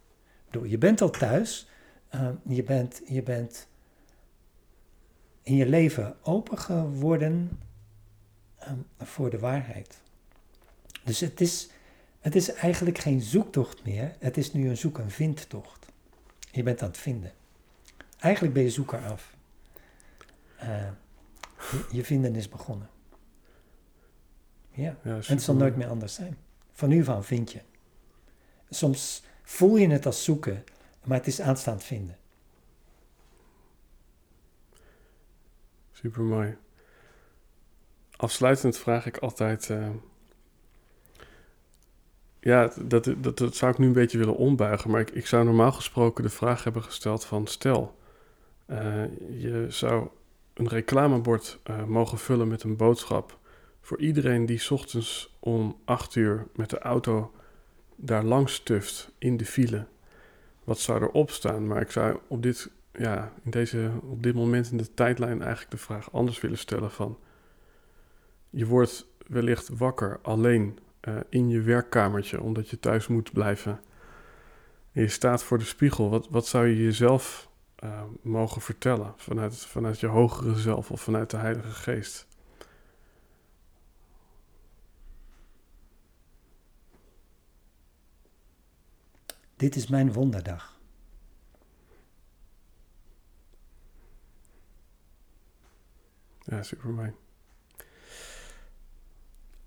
[0.44, 1.68] Bedoel, je bent al thuis.
[2.08, 3.66] eh, je, bent, je bent
[5.42, 7.60] in je leven open geworden
[8.56, 10.00] eh, voor de waarheid.
[11.04, 11.70] Dus het is,
[12.20, 14.16] het is eigenlijk geen zoektocht meer.
[14.18, 15.86] Het is nu een zoek- en vindtocht.
[16.50, 17.32] Je bent aan het vinden.
[18.18, 19.36] Eigenlijk ben je zoeker af.
[20.56, 20.88] Eh,
[21.70, 22.88] je, je vinden is begonnen.
[24.78, 24.96] Ja.
[25.02, 26.36] Ja, En het zal nooit meer anders zijn.
[26.72, 27.60] Van nu aan vind je.
[28.70, 30.64] Soms voel je het als zoeken,
[31.04, 32.16] maar het is aanstaand vinden.
[35.92, 36.56] Super mooi.
[38.16, 39.70] Afsluitend vraag ik altijd.
[39.70, 39.88] eh,
[42.40, 44.90] ja, dat, dat, dat zou ik nu een beetje willen ombuigen.
[44.90, 47.98] Maar ik, ik zou normaal gesproken de vraag hebben gesteld: van stel,
[48.66, 50.08] eh, je zou
[50.54, 53.38] een reclamebord eh, mogen vullen met een boodschap.
[53.88, 57.32] Voor iedereen die ochtends om 8 uur met de auto
[57.96, 59.86] daar langs stuft in de file.
[60.64, 61.66] Wat zou erop staan?
[61.66, 65.70] Maar ik zou op dit ja, in deze, op dit moment in de tijdlijn eigenlijk
[65.70, 67.18] de vraag anders willen stellen van...
[68.50, 73.80] Je wordt wellicht wakker alleen eh, in je werkkamertje omdat je thuis moet blijven.
[74.92, 76.10] En je staat voor de spiegel.
[76.10, 81.30] Wat, wat zou je jezelf eh, mogen vertellen vanuit, vanuit je hogere zelf of vanuit
[81.30, 82.27] de Heilige Geest?
[89.58, 90.80] Dit is mijn wonderdag.
[96.38, 97.12] Ja, super mooi.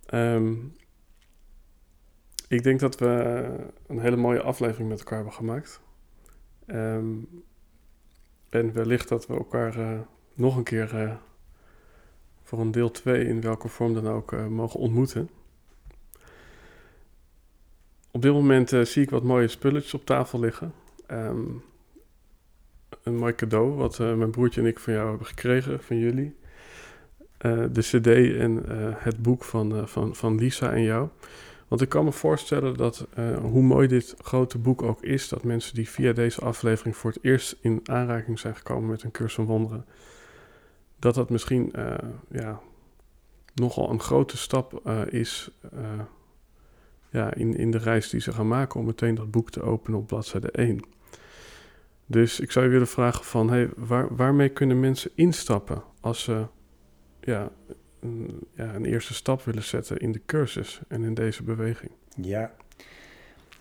[0.05, 0.55] Ehm,
[2.47, 3.07] ik denk dat we
[3.87, 5.81] een hele mooie aflevering met elkaar hebben gemaakt.
[6.65, 7.17] Ehm,
[8.49, 9.99] en wellicht dat we elkaar eh,
[10.33, 11.15] nog een keer eh,
[12.41, 15.29] voor een deel 2 in welke vorm dan ook eh, mogen ontmoeten.
[18.11, 20.73] Op dit moment eh, zie ik wat mooie spulletjes op tafel liggen.
[21.05, 21.43] Ehm,
[23.03, 26.35] een mooi cadeau wat eh, mijn broertje en ik van jou hebben gekregen, van jullie.
[27.37, 28.63] Eh, de CD en
[28.97, 31.09] het boek van, van, van Lisa en jou.
[31.67, 33.07] Want ik kan me voorstellen dat,
[33.41, 37.23] hoe mooi dit grote boek ook is, dat mensen die via deze aflevering voor het
[37.23, 39.85] eerst in aanraking zijn gekomen met een cursus van wonderen,
[40.99, 41.73] dat dat misschien
[42.29, 42.61] ja,
[43.53, 45.51] nogal een grote stap is
[47.11, 49.99] ja, in, in de reis die ze gaan maken om meteen dat boek te openen
[49.99, 50.79] op bladzijde 1.
[52.05, 56.45] Dus ik zou je willen vragen van, hey, waar, waarmee kunnen mensen instappen als ze
[57.19, 57.51] ja,
[57.99, 61.91] een, ja, een eerste stap willen zetten in de cursus en in deze beweging?
[62.15, 62.51] Ja.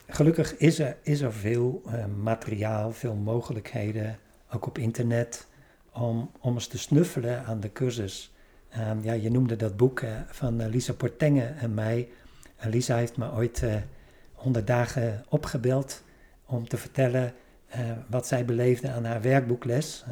[0.07, 4.19] Gelukkig is er, is er veel eh, materiaal, veel mogelijkheden,
[4.53, 5.47] ook op internet,
[5.93, 8.35] om, om eens te snuffelen aan de cursus.
[8.69, 12.09] Ehm, ja, je noemde dat boek eh, van eh, Lisa Portenge en mij.
[12.69, 13.75] Lisa heeft me ooit eh
[14.41, 16.03] 100 dagen opgebeld
[16.47, 17.35] om te vertellen
[17.67, 20.05] eh, wat zij beleefde aan haar werkboekles.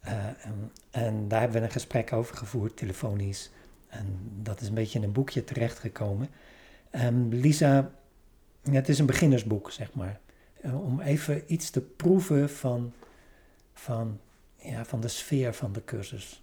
[0.00, 3.50] Eh, en, en daar hebben we een gesprek over gevoerd, telefonisch.
[3.88, 6.28] En dat is een beetje in een boekje terechtgekomen.
[6.90, 7.90] En Lisa,
[8.62, 10.20] ja, het is een beginnersboek, zeg maar.
[10.62, 12.92] Om even iets te proeven van,
[13.72, 14.20] van,
[14.56, 16.42] ja, van de sfeer van de cursus.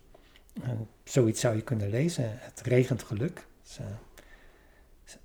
[0.62, 2.40] En zoiets zou je kunnen lezen.
[2.40, 3.48] Het regent geluk.
[3.64, 3.80] Dus,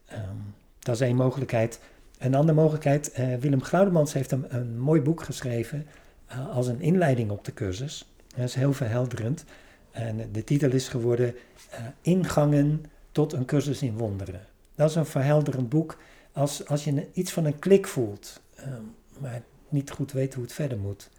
[0.06, 0.36] ehm,
[0.78, 1.80] dat is één mogelijkheid.
[2.18, 5.86] Een andere mogelijkheid, eh, Willem Glaudemans heeft een, mooi boek geschreven
[6.26, 8.10] eh, als een inleiding op de cursus.
[8.36, 9.44] Dat is heel verhelderend.
[9.90, 11.34] En de titel is geworden
[11.70, 14.40] eh, Ingangen tot een cursus in wonderen.
[14.74, 15.98] Dat is een verhelderend boek
[16.32, 18.82] als, als je iets van een klik voelt, ehm,
[19.18, 21.10] maar niet goed weet hoe het verder moet.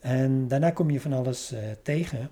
[0.00, 2.30] En daarna kom je van alles tegen.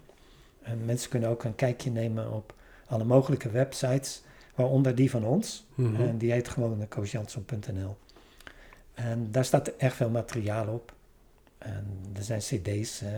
[0.63, 2.55] En mensen kunnen ook een kijkje nemen op
[2.87, 4.23] alle mogelijke websites,
[4.63, 5.67] waaronder die van ons.
[5.75, 6.03] Mhm.
[6.03, 7.97] En die heet gewoon koosjansson.nl.
[8.95, 10.93] En daar staat erg veel materiaal op.
[11.59, 11.87] En
[12.17, 13.09] er zijn cd's eh,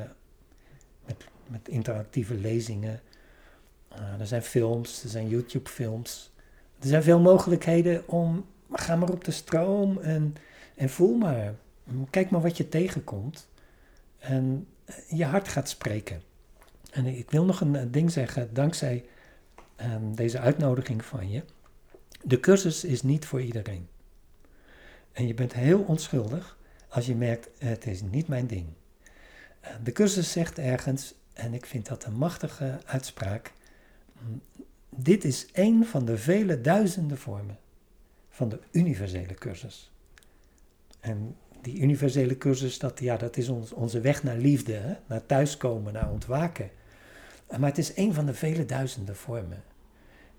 [1.06, 1.16] met,
[1.48, 3.00] met interactieve lezingen.
[3.92, 6.32] Uh, er zijn films, er zijn YouTube-films.
[6.78, 8.46] Er zijn veel mogelijkheden om.
[8.72, 10.36] Ga maar op de stroom en,
[10.74, 11.54] en voel maar.
[12.10, 13.48] Kijk maar wat je tegenkomt.
[14.18, 16.22] En eh, je hart gaat spreken.
[16.90, 19.04] En ik wil nog een ding zeggen, dankzij
[19.80, 21.42] um, deze uitnodiging van je.
[22.22, 23.88] De cursus is niet voor iedereen.
[25.12, 28.66] En je bent heel onschuldig als je merkt, het is niet mijn ding.
[29.64, 33.52] Uh, de cursus zegt ergens, en ik vind dat een machtige uitspraak,
[34.12, 34.40] mm,
[34.88, 37.58] dit is één van de vele duizenden vormen
[38.30, 39.92] van de universele cursus.
[41.00, 45.92] En die universele cursus, dat, ja, dat is ons, onze weg naar liefde, naar thuiskomen,
[45.92, 46.70] naar ontwaken.
[47.58, 49.62] Maar het is een van de vele duizenden vormen.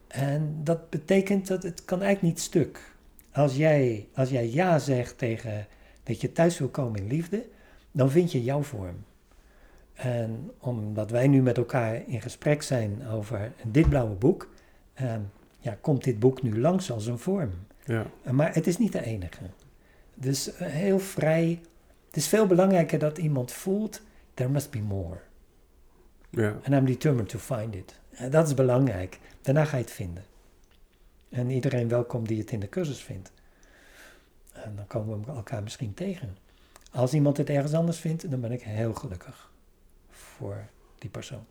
[0.08, 2.94] En dat betekent dat het kan eigenlijk niet stuk.
[3.32, 5.68] Als jij, als jij ja zegt tegen
[6.04, 7.46] dat je thuis wil komen in liefde,
[7.92, 9.04] dan vind je jouw vorm.
[9.94, 14.50] En omdat wij nu met elkaar in gesprek zijn over dit blauwe boek,
[14.94, 15.16] eh,
[15.60, 17.52] ja, komt dit boek nu langs als een vorm.
[17.86, 18.06] Ja.
[18.32, 19.44] Maar het is niet de enige.
[20.14, 21.60] Dus eh, heel vrij.
[22.08, 24.02] Het is veel belangrijker dat iemand voelt,
[24.34, 25.18] there must be more.
[26.36, 26.50] Ja.
[26.50, 28.00] And I'm determined to find it.
[28.10, 29.20] En dat is belangrijk.
[29.42, 30.24] Daarna ga je het vinden.
[31.30, 33.32] En iedereen welkom die het in de cursus vindt.
[34.54, 36.38] En dan komen we elkaar misschien tegen.
[36.92, 39.52] Als iemand het ergens anders vindt, dan ben ik heel gelukkig
[40.10, 40.66] voor
[40.98, 41.46] die persoon.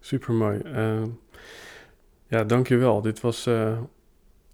[0.00, 0.60] Super mooi.
[0.64, 1.02] Uh,
[2.26, 3.00] ja, dankjewel.
[3.00, 3.78] Dit was uh,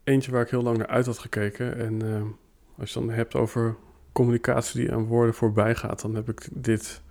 [0.04, 1.76] eentje waar ik heel lang naar uit had gekeken.
[1.76, 2.22] En uh,
[2.78, 3.76] als je dan hebt over
[4.12, 7.02] communicatie die aan woorden voorbij gaat, dan heb ik dit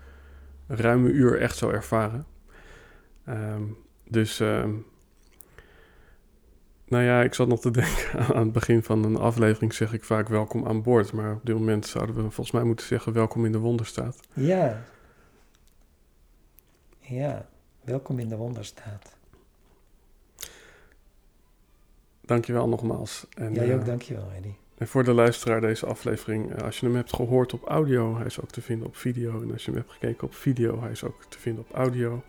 [0.75, 2.25] ruime uur echt zo ervaren.
[3.29, 3.77] Um,
[4.07, 4.65] dus, uh,
[6.85, 10.03] nou ja, ik zat nog te denken aan het begin van een aflevering zeg ik
[10.03, 11.13] vaak welkom aan boord.
[11.13, 14.19] Maar op dit moment zouden we volgens mij moeten zeggen welkom in de wonderstaat.
[14.33, 14.83] Ja.
[16.99, 17.49] Ja,
[17.83, 19.15] welkom in de wonderstaat.
[22.21, 23.27] Dankjewel nogmaals.
[23.33, 24.57] En, Jij ook, uh, dankjewel Eddie.
[24.81, 28.25] En voor de luisteraar deze aflevering, uh, als je hem hebt gehoord op audio, hij
[28.25, 29.41] is ook te vinden op video.
[29.41, 32.23] En als je hem hebt gekeken op video, hij is ook te vinden op audio.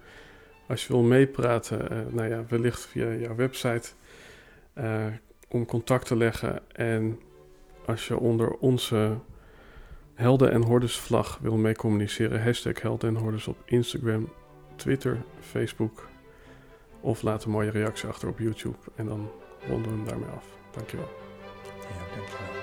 [0.66, 3.88] Als je wil meepraten, uh, nou ja, wellicht via jouw website
[4.78, 5.06] uh,
[5.48, 6.60] om contact te leggen.
[6.72, 7.20] En
[7.86, 9.18] als je onder onze
[10.14, 14.32] Helden en Hordes vlag wil mee communiceren, hashtag Helden en Hordes op Instagram,
[14.76, 16.08] Twitter, Facebook.
[17.00, 19.30] Of laat een mooie reactie achter op YouTube en dan
[19.68, 20.44] ronden we hem daarmee af.
[20.70, 21.21] Dankjewel.
[21.82, 22.61] Ja, dankjewel.